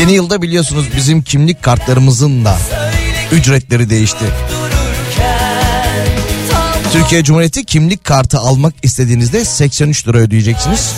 [0.00, 2.56] Yeni yılda biliyorsunuz bizim kimlik kartlarımızın da
[3.32, 4.24] ücretleri değişti.
[6.92, 10.92] Türkiye Cumhuriyeti kimlik kartı almak istediğinizde 83 lira ödeyeceksiniz.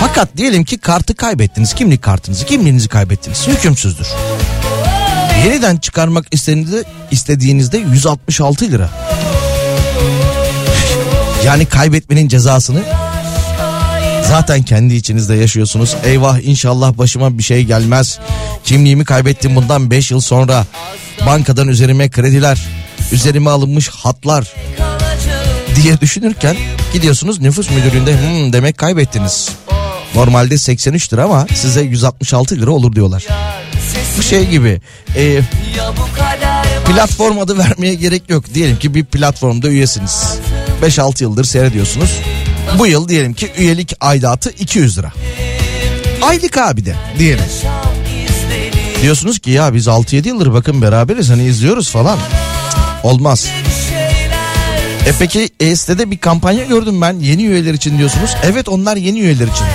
[0.00, 1.74] Fakat diyelim ki kartı kaybettiniz.
[1.74, 3.48] Kimlik kartınızı, kimliğinizi kaybettiniz.
[3.48, 4.06] Hükümsüzdür.
[5.44, 8.90] Yeniden çıkarmak istediğinizde, istediğinizde 166 lira.
[11.46, 12.82] Yani kaybetmenin cezasını
[14.32, 15.96] zaten kendi içinizde yaşıyorsunuz.
[16.04, 18.18] Eyvah inşallah başıma bir şey gelmez.
[18.64, 20.66] Kimliğimi kaybettim bundan 5 yıl sonra.
[21.26, 22.66] Bankadan üzerime krediler,
[23.12, 24.52] üzerime alınmış hatlar
[25.76, 26.56] diye düşünürken
[26.92, 29.50] gidiyorsunuz nüfus müdürlüğünde hmm, demek kaybettiniz.
[30.14, 33.26] Normalde 83 lira ama size 166 lira olur diyorlar.
[34.18, 34.80] Bu şey gibi
[35.16, 35.40] e,
[36.86, 38.54] platform adı vermeye gerek yok.
[38.54, 40.38] Diyelim ki bir platformda üyesiniz.
[40.82, 42.10] 5-6 yıldır seyrediyorsunuz.
[42.78, 45.12] Bu yıl diyelim ki üyelik aidatı 200 lira.
[46.22, 47.44] Aylık abi de diyelim.
[49.02, 52.18] Diyorsunuz ki ya biz 6-7 yıldır bakın beraberiz hani izliyoruz falan.
[53.02, 53.48] Olmaz.
[55.06, 58.30] E peki e, sitede bir kampanya gördüm ben yeni üyeler için diyorsunuz.
[58.44, 59.66] Evet onlar yeni üyeler için.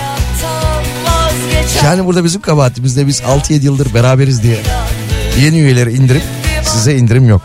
[1.84, 4.58] Yani burada bizim kabahatimizde biz 6-7 yıldır beraberiz diye
[5.42, 6.24] yeni üyeleri indirip
[6.64, 7.42] size indirim yok.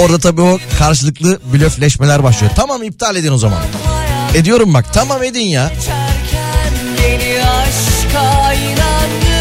[0.00, 2.52] Orada tabii o karşılıklı blöfleşmeler başlıyor.
[2.56, 3.58] Tamam iptal edin o zaman.
[4.34, 5.72] Ediyorum bak tamam edin ya.
[6.98, 9.35] Beni aşka inandı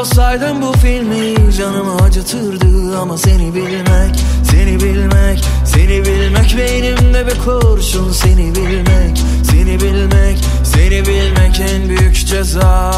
[0.00, 2.98] olsaydım bu filmi canımı acıtırdı.
[2.98, 8.12] Ama seni bilmek, seni bilmek, seni bilmek Beynimde bir kurşun.
[8.12, 9.18] Seni bilmek,
[9.50, 12.92] seni bilmek, seni bilmek en büyük ceza.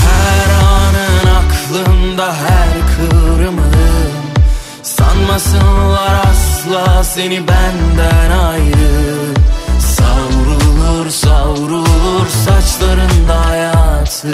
[0.00, 3.72] Her anın aklımda her kıvrımın
[4.82, 9.21] Sanmasınlar asla seni benden ayrı
[11.12, 14.28] Savrulur saçlarında hayatı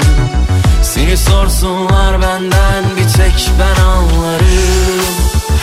[0.83, 4.47] Seni sorsunlar benden bir tek ben anlarım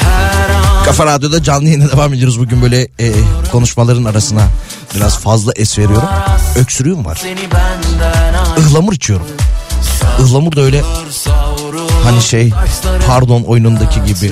[0.02, 2.40] Her an Kafa Radyo'da canlı yayına devam ediyoruz.
[2.40, 3.12] Bugün böyle e,
[3.52, 4.48] konuşmaların arasına
[4.96, 6.10] biraz fazla es veriyorum.
[6.56, 7.22] Öksürüğüm var.
[8.58, 9.28] Ihlamur içiyorum.
[10.20, 10.84] Ihlamur da öyle
[12.04, 12.54] hani şey
[13.08, 14.32] pardon oyunundaki gibi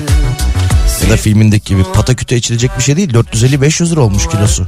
[1.04, 3.14] ya da filmindeki gibi pataküte içilecek bir şey değil.
[3.14, 4.66] 450-500 lira olmuş kilosu.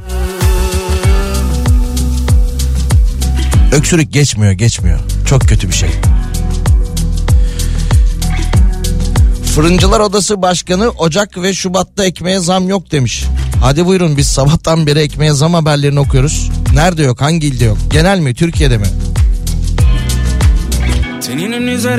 [3.77, 4.99] Öksürük geçmiyor geçmiyor.
[5.25, 5.89] Çok kötü bir şey.
[9.55, 13.23] Fırıncılar Odası Başkanı Ocak ve Şubat'ta ekmeğe zam yok demiş.
[13.61, 16.49] Hadi buyurun biz sabahtan beri ekmeğe zam haberlerini okuyoruz.
[16.73, 17.77] Nerede yok hangi ilde yok?
[17.91, 18.87] Genel mi Türkiye'de mi?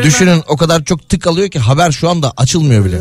[0.03, 2.99] Düşünün o kadar çok tık alıyor ki haber şu anda açılmıyor bile.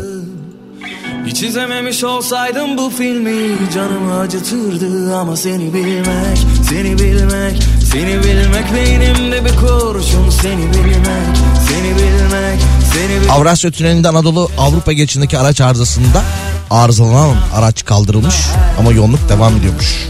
[1.28, 6.38] Hiç izlememiş olsaydım bu filmi canımı acıtırdı ama seni bilmek,
[6.68, 11.36] seni bilmek, seni bilmek beynimde bir kurşun seni bilmek,
[11.68, 12.60] seni bilmek,
[12.94, 13.30] seni bilmek.
[13.30, 16.22] Avrasya Tüneli'nde Anadolu Avrupa geçişindeki araç arızasında
[16.70, 18.36] arızalanan araç kaldırılmış
[18.78, 20.08] ama yoğunluk devam ediyormuş.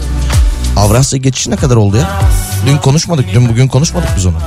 [0.77, 2.21] Avrasya geçişi ne kadar oldu ya?
[2.65, 4.37] Dün konuşmadık, dün bugün konuşmadık biz onu.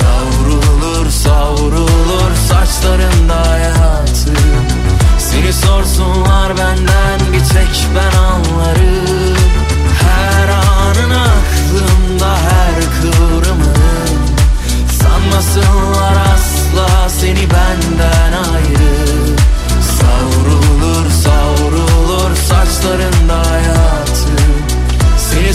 [0.00, 3.58] Savrulur savrulur saçlarında
[5.44, 9.36] Seni sorsunlar benden bir tek ben anlarım.
[10.02, 14.08] Her anın aklımda her kıvrımın
[15.02, 18.96] Sanmasınlar asla seni benden ayrı.
[20.00, 24.34] Savrulur savrulur saçlarında hayatı.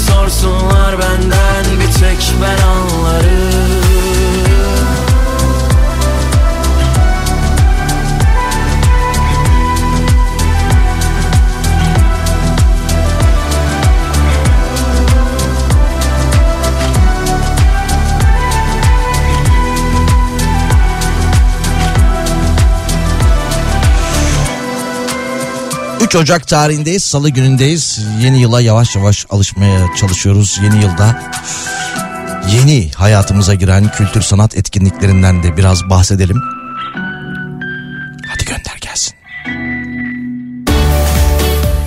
[0.07, 3.89] Sorsunlar benden bir tek ben anlarım
[26.01, 27.03] Üç Ocak tarihindeyiz.
[27.03, 27.99] Salı günündeyiz.
[28.23, 30.59] Yeni yıla yavaş yavaş alışmaya çalışıyoruz.
[30.63, 31.34] Yeni yılda
[32.51, 36.41] yeni hayatımıza giren kültür sanat etkinliklerinden de biraz bahsedelim.
[38.27, 39.13] Hadi gönder gelsin.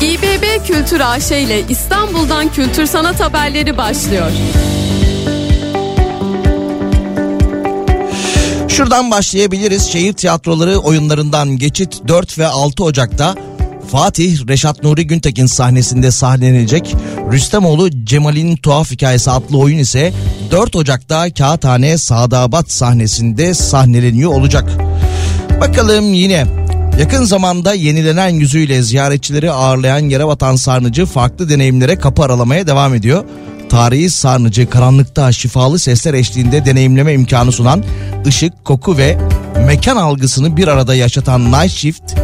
[0.00, 4.30] İBB Kültür AŞ ile İstanbul'dan kültür sanat haberleri başlıyor.
[8.68, 9.86] Şuradan başlayabiliriz.
[9.92, 13.34] Şehir tiyatroları oyunlarından geçit 4 ve 6 Ocak'ta
[13.90, 16.96] Fatih Reşat Nuri Güntekin sahnesinde sahnelenecek.
[17.32, 20.12] Rüstemoğlu Cemal'in Tuhaf Hikayesi adlı oyun ise
[20.50, 24.70] 4 Ocak'ta Kağıthane Sadabat sahnesinde sahneleniyor olacak.
[25.60, 26.46] Bakalım yine
[26.98, 33.24] yakın zamanda yenilenen yüzüyle ziyaretçileri ağırlayan Yerebatan Sarnıcı farklı deneyimlere kapı aralamaya devam ediyor.
[33.68, 37.84] Tarihi sarnıcı karanlıkta şifalı sesler eşliğinde deneyimleme imkanı sunan
[38.26, 39.18] ışık, koku ve
[39.66, 42.14] mekan algısını bir arada yaşatan Night Shift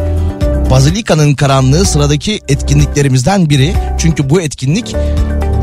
[0.79, 3.73] Bazilika'nın karanlığı sıradaki etkinliklerimizden biri.
[3.97, 4.95] Çünkü bu etkinlik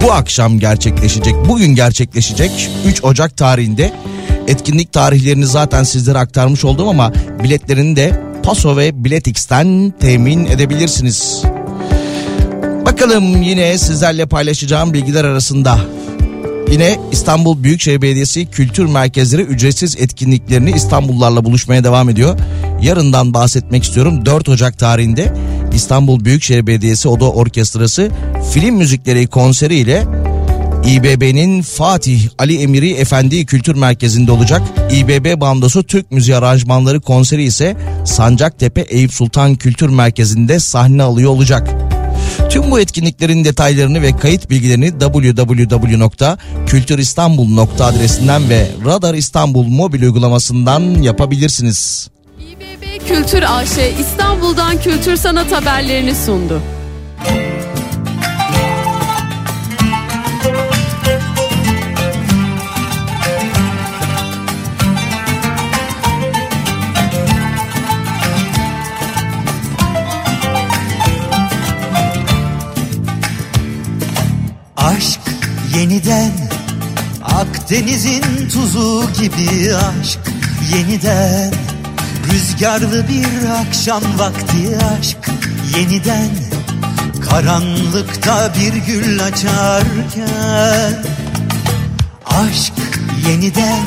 [0.03, 1.35] bu akşam gerçekleşecek.
[1.49, 3.93] Bugün gerçekleşecek 3 Ocak tarihinde.
[4.47, 7.13] Etkinlik tarihlerini zaten sizlere aktarmış oldum ama
[7.45, 11.43] biletlerini de Paso ve Biletix'ten temin edebilirsiniz.
[12.87, 15.79] Bakalım yine sizlerle paylaşacağım bilgiler arasında
[16.71, 22.39] Yine İstanbul Büyükşehir Belediyesi kültür merkezleri ücretsiz etkinliklerini İstanbullularla buluşmaya devam ediyor.
[22.83, 24.27] Yarından bahsetmek istiyorum.
[24.27, 25.33] 4 Ocak tarihinde
[25.75, 28.11] İstanbul Büyükşehir Belediyesi Oda Orkestrası
[28.53, 30.05] film müzikleri konseri ile
[30.87, 34.63] İBB'nin Fatih Ali Emiri Efendi Kültür Merkezi'nde olacak.
[34.93, 41.86] İBB bandosu Türk Müziği Aranjmanları konseri ise Sancaktepe Eyüp Sultan Kültür Merkezi'nde sahne alıyor olacak.
[42.51, 47.47] Tüm bu etkinliklerin detaylarını ve kayıt bilgilerini www.kültüristanbul
[47.81, 52.11] adresinden ve Radar İstanbul mobil uygulamasından yapabilirsiniz.
[52.41, 56.63] İBB Kültür AŞ İstanbul'dan kültür sanat haberlerini sundu.
[75.77, 76.33] Yeniden
[77.23, 80.19] Akdeniz'in tuzu gibi aşk.
[80.75, 81.55] Yeniden
[82.33, 85.19] Rüzgarlı bir akşam vakti aşk.
[85.77, 86.31] Yeniden
[87.31, 91.05] Karanlıkta bir gül açarken.
[92.27, 92.73] Aşk
[93.29, 93.85] yeniden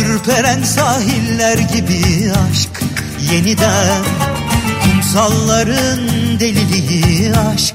[0.00, 2.82] Ürperen sahiller gibi aşk.
[3.32, 4.02] Yeniden
[4.84, 6.00] Kumsalların
[6.40, 7.74] deliliği aşk.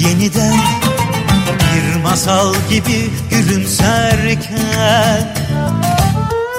[0.00, 0.56] Yeniden
[2.10, 5.34] masal gibi gülümserken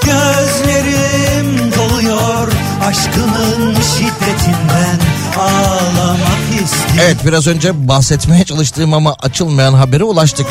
[0.05, 2.51] Gözlerim doluyor
[2.87, 4.99] aşkının şiddetinden
[5.37, 6.99] ağlamak istiyorum.
[7.01, 10.47] Evet biraz önce bahsetmeye çalıştığım ama açılmayan habere ulaştık.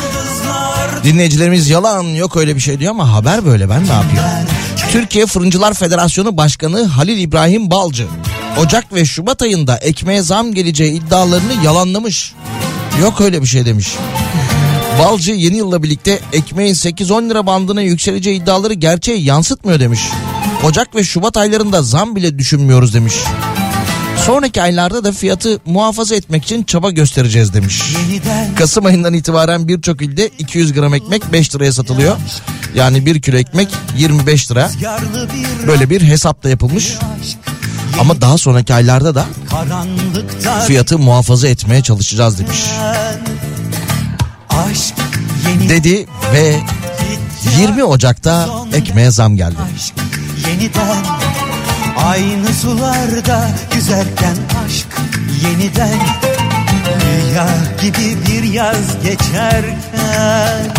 [1.04, 4.24] Dinleyicilerimiz yalan yok öyle bir şey diyor ama haber böyle ben ne yapayım?
[4.92, 8.06] Türkiye Fırıncılar Federasyonu Başkanı Halil İbrahim Balcı
[8.60, 12.32] Ocak ve Şubat ayında ekmeğe zam geleceği iddialarını yalanlamış.
[13.02, 13.88] Yok öyle bir şey demiş.
[14.98, 20.00] Balcı yeni yılla birlikte ekmeğin 8-10 lira bandına yükseleceği iddiaları gerçeğe yansıtmıyor demiş.
[20.64, 23.14] Ocak ve Şubat aylarında zam bile düşünmüyoruz demiş.
[24.26, 27.82] Sonraki aylarda da fiyatı muhafaza etmek için çaba göstereceğiz demiş.
[28.58, 32.16] Kasım ayından itibaren birçok ilde 200 gram ekmek 5 liraya satılıyor.
[32.74, 33.68] Yani 1 kilo ekmek
[33.98, 34.70] 25 lira.
[35.66, 36.94] Böyle bir hesap da yapılmış.
[38.00, 39.26] Ama daha sonraki aylarda da
[40.66, 42.64] fiyatı muhafaza etmeye çalışacağız demiş.
[44.56, 44.94] Aşk
[45.68, 46.56] Dedi ve
[47.58, 49.56] 20 Ocak'ta ekmeğe zam geldi.
[50.48, 50.96] yeniden
[52.06, 54.86] Aynı sularda yüzerken aşk
[55.42, 55.98] yeniden
[57.00, 57.48] Rüya
[57.82, 60.74] gibi bir yaz geçerken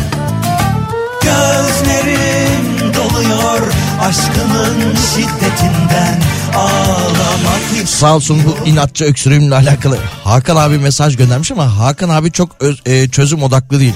[1.21, 3.61] Gözlerim doluyor
[4.01, 6.21] aşkının şiddetinden
[6.55, 12.49] Ağlamak Sağ olsun bu inatçı öksürüğümle alakalı Hakan abi mesaj göndermiş ama Hakan abi çok
[12.59, 13.93] öz- e, çözüm odaklı değil.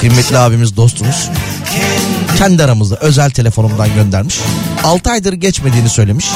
[0.00, 1.28] Kıymetli abimiz dostumuz.
[2.38, 4.38] Kendi aramızda özel telefonumdan göndermiş.
[4.84, 6.26] 6 aydır geçmediğini söylemiş.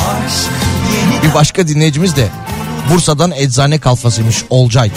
[1.22, 2.28] Bir başka dinleyicimiz de
[2.90, 4.90] Bursa'dan eczane kalfasıymış Olcay.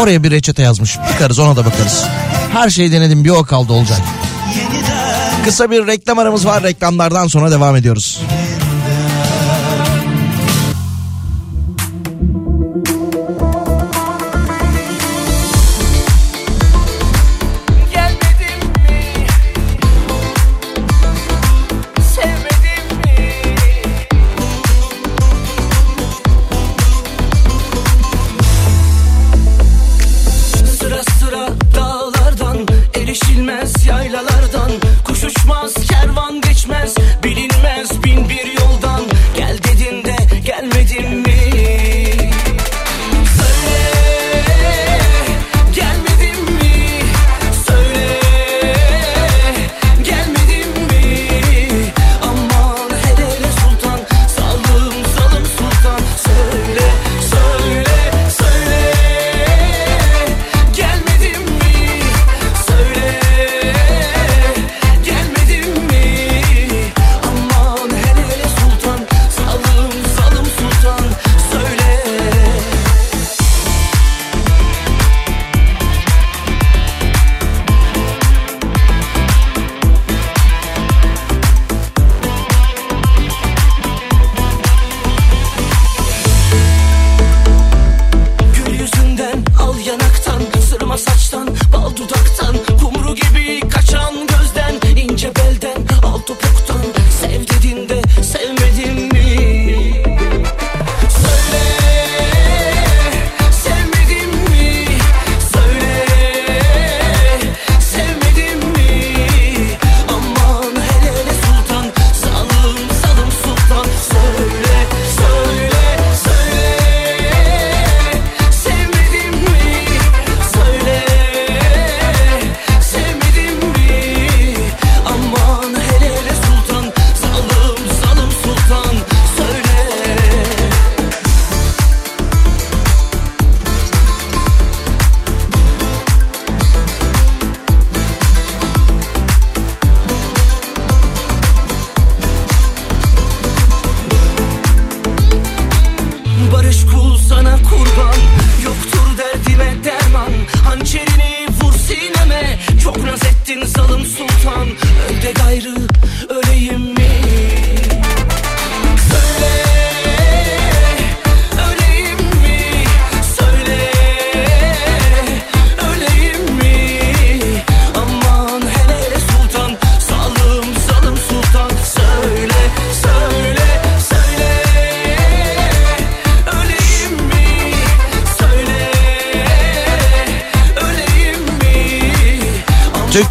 [0.00, 0.98] Oraya bir reçete yazmış.
[1.14, 2.04] Bakarız ona da bakarız.
[2.52, 3.98] Her şeyi denedim bir o kaldı olacak.
[5.46, 6.62] Kısa bir reklam aramız var.
[6.62, 8.20] Reklamlardan sonra devam ediyoruz.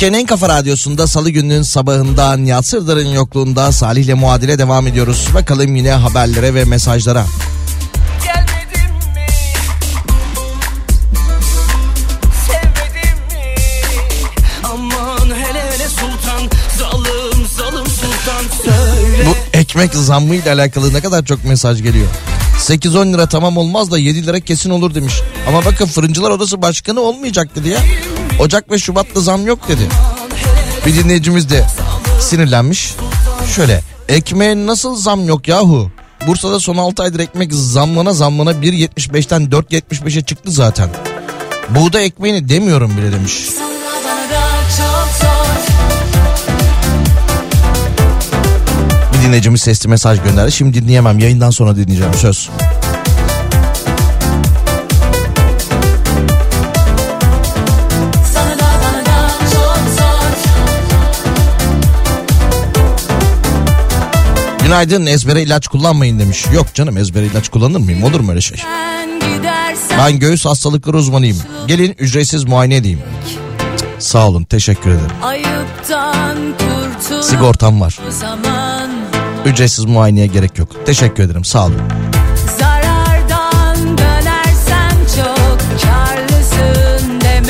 [0.06, 5.28] Türkiye'nin en kafa radyosunda salı gününün sabahından Yatsırdar'ın yokluğunda Salih'le muadile devam ediyoruz.
[5.34, 7.26] Bakalım yine haberlere ve mesajlara.
[19.26, 22.08] Bu ekmek zammı ile alakalı ne kadar çok mesaj geliyor.
[22.60, 25.22] 8-10 lira tamam olmaz da 7 lira kesin olur demiş.
[25.48, 27.80] Ama bakın fırıncılar odası başkanı olmayacak dedi ya.
[28.40, 29.88] Ocak ve Şubat'ta zam yok dedi.
[30.86, 31.66] Bir dinleyicimiz de
[32.20, 32.96] sinirlenmiş.
[33.56, 35.92] Şöyle ekmeğe nasıl zam yok yahu?
[36.28, 40.90] Bursa'da son 6 aydır ekmek zamlana zamlana 1.75'ten 4.75'e çıktı zaten.
[41.70, 43.50] Buğday ekmeğini demiyorum bile demiş.
[49.14, 50.52] Bir dinleyicimiz sesli mesaj gönderdi.
[50.52, 51.20] Şimdi dinleyemem.
[51.20, 52.14] Yayından sonra dinleyeceğim.
[52.14, 52.50] Söz.
[64.66, 66.46] Günaydın ezbere ilaç kullanmayın demiş.
[66.54, 68.04] Yok canım ezbere ilaç kullanır mıyım?
[68.04, 68.58] Olur mu öyle şey?
[69.98, 71.38] Ben göğüs hastalıkları uzmanıyım.
[71.68, 73.00] Gelin ücretsiz muayene edeyim.
[73.78, 75.12] Cık, Sağ olun teşekkür ederim.
[77.22, 78.00] Sigortam var.
[79.46, 80.86] Ücretsiz muayeneye gerek yok.
[80.86, 81.82] Teşekkür ederim sağ olun.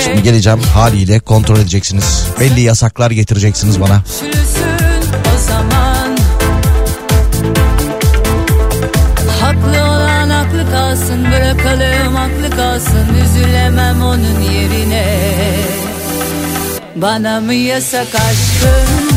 [0.04, 2.28] Şimdi geleceğim haliyle kontrol edeceksiniz.
[2.40, 4.04] Belli yasaklar getireceksiniz bana.
[4.22, 4.85] Güçlüsün
[10.96, 13.08] kalsın Bırakalım haklı kalsın.
[13.24, 15.06] Üzülemem onun yerine.
[16.96, 19.10] Bana mı yasak aşkın?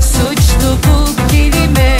[0.00, 1.98] Suçlu bu kelime.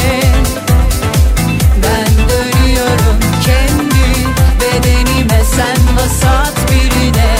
[1.83, 4.29] Ben dönüyorum kendi
[4.61, 7.38] bedenime sen vasat birine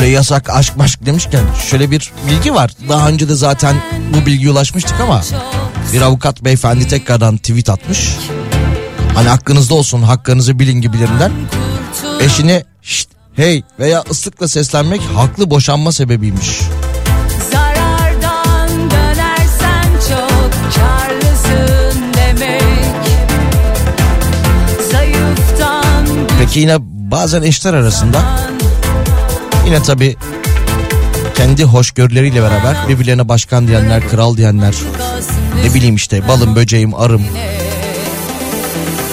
[0.00, 2.70] Böyle yasak aşk maşk demişken şöyle bir bilgi var.
[2.88, 3.76] Daha önce de zaten
[4.14, 5.22] bu bilgiye ulaşmıştık ama
[5.92, 8.16] bir avukat beyefendi tekrardan tweet atmış.
[9.14, 11.32] Hani hakkınızda olsun hakkınızı bilin gibilerinden.
[12.20, 16.60] Eşine "Şşt, hey veya ıslıkla seslenmek haklı boşanma sebebiymiş.
[26.38, 26.76] Peki yine
[27.10, 28.22] bazen eşler arasında
[29.70, 30.16] yine tabi
[31.34, 34.74] kendi hoşgörüleriyle beraber birbirlerine başkan diyenler, kral diyenler,
[35.64, 37.22] ne bileyim işte balım, böceğim, arım.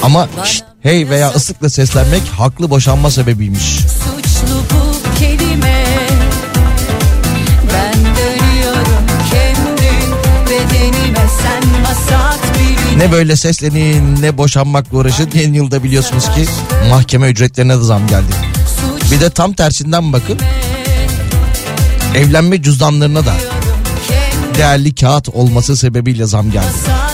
[0.04, 3.80] Ama şşt, hey veya ıslıkla seslenmek haklı boşanma sebebiymiş.
[12.98, 15.30] Ne böyle seslenin ne boşanmakla uğraşın.
[15.34, 16.46] Yeni yılda biliyorsunuz ki
[16.90, 18.47] mahkeme ücretlerine de zam geldi.
[19.12, 20.40] Bir de tam tersinden bakın.
[22.16, 23.34] Evlenme cüzdanlarına da
[24.58, 27.07] değerli kağıt olması sebebiyle zam geldi.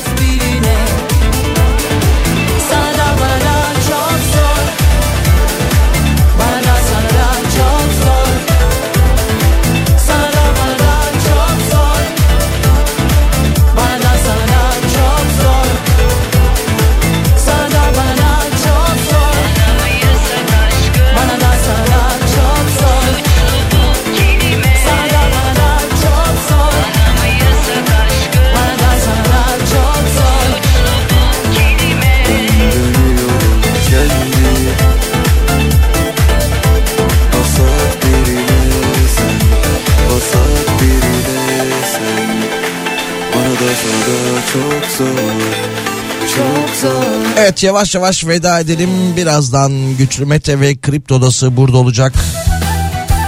[47.37, 48.89] Evet yavaş yavaş veda edelim.
[49.17, 52.13] Birazdan Güçlü Mete ve Kripto Odası burada olacak.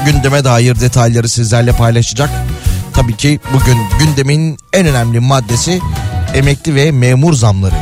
[0.06, 2.30] Gündeme dair detayları sizlerle paylaşacak.
[2.94, 5.82] Tabii ki bugün gündemin en önemli maddesi
[6.34, 7.76] emekli ve memur zamları.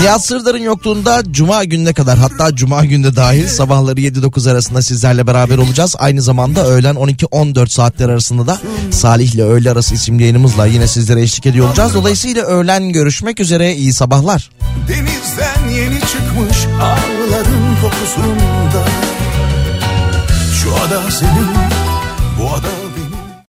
[0.00, 5.58] Nihat Sırdar'ın yokluğunda Cuma gününe kadar hatta Cuma günde dahil sabahları 7-9 arasında sizlerle beraber
[5.58, 5.94] olacağız.
[5.98, 8.60] Aynı zamanda öğlen 12-14 saatler arasında da
[8.90, 11.94] Salih ile Öğle Arası isimli yayınımızla yine sizlere eşlik ediyor olacağız.
[11.94, 14.50] Dolayısıyla öğlen görüşmek üzere iyi sabahlar.
[14.88, 18.84] Denizden yeni çıkmış ağların kokusunda
[20.62, 21.48] Şu ada senin
[22.38, 22.81] bu ada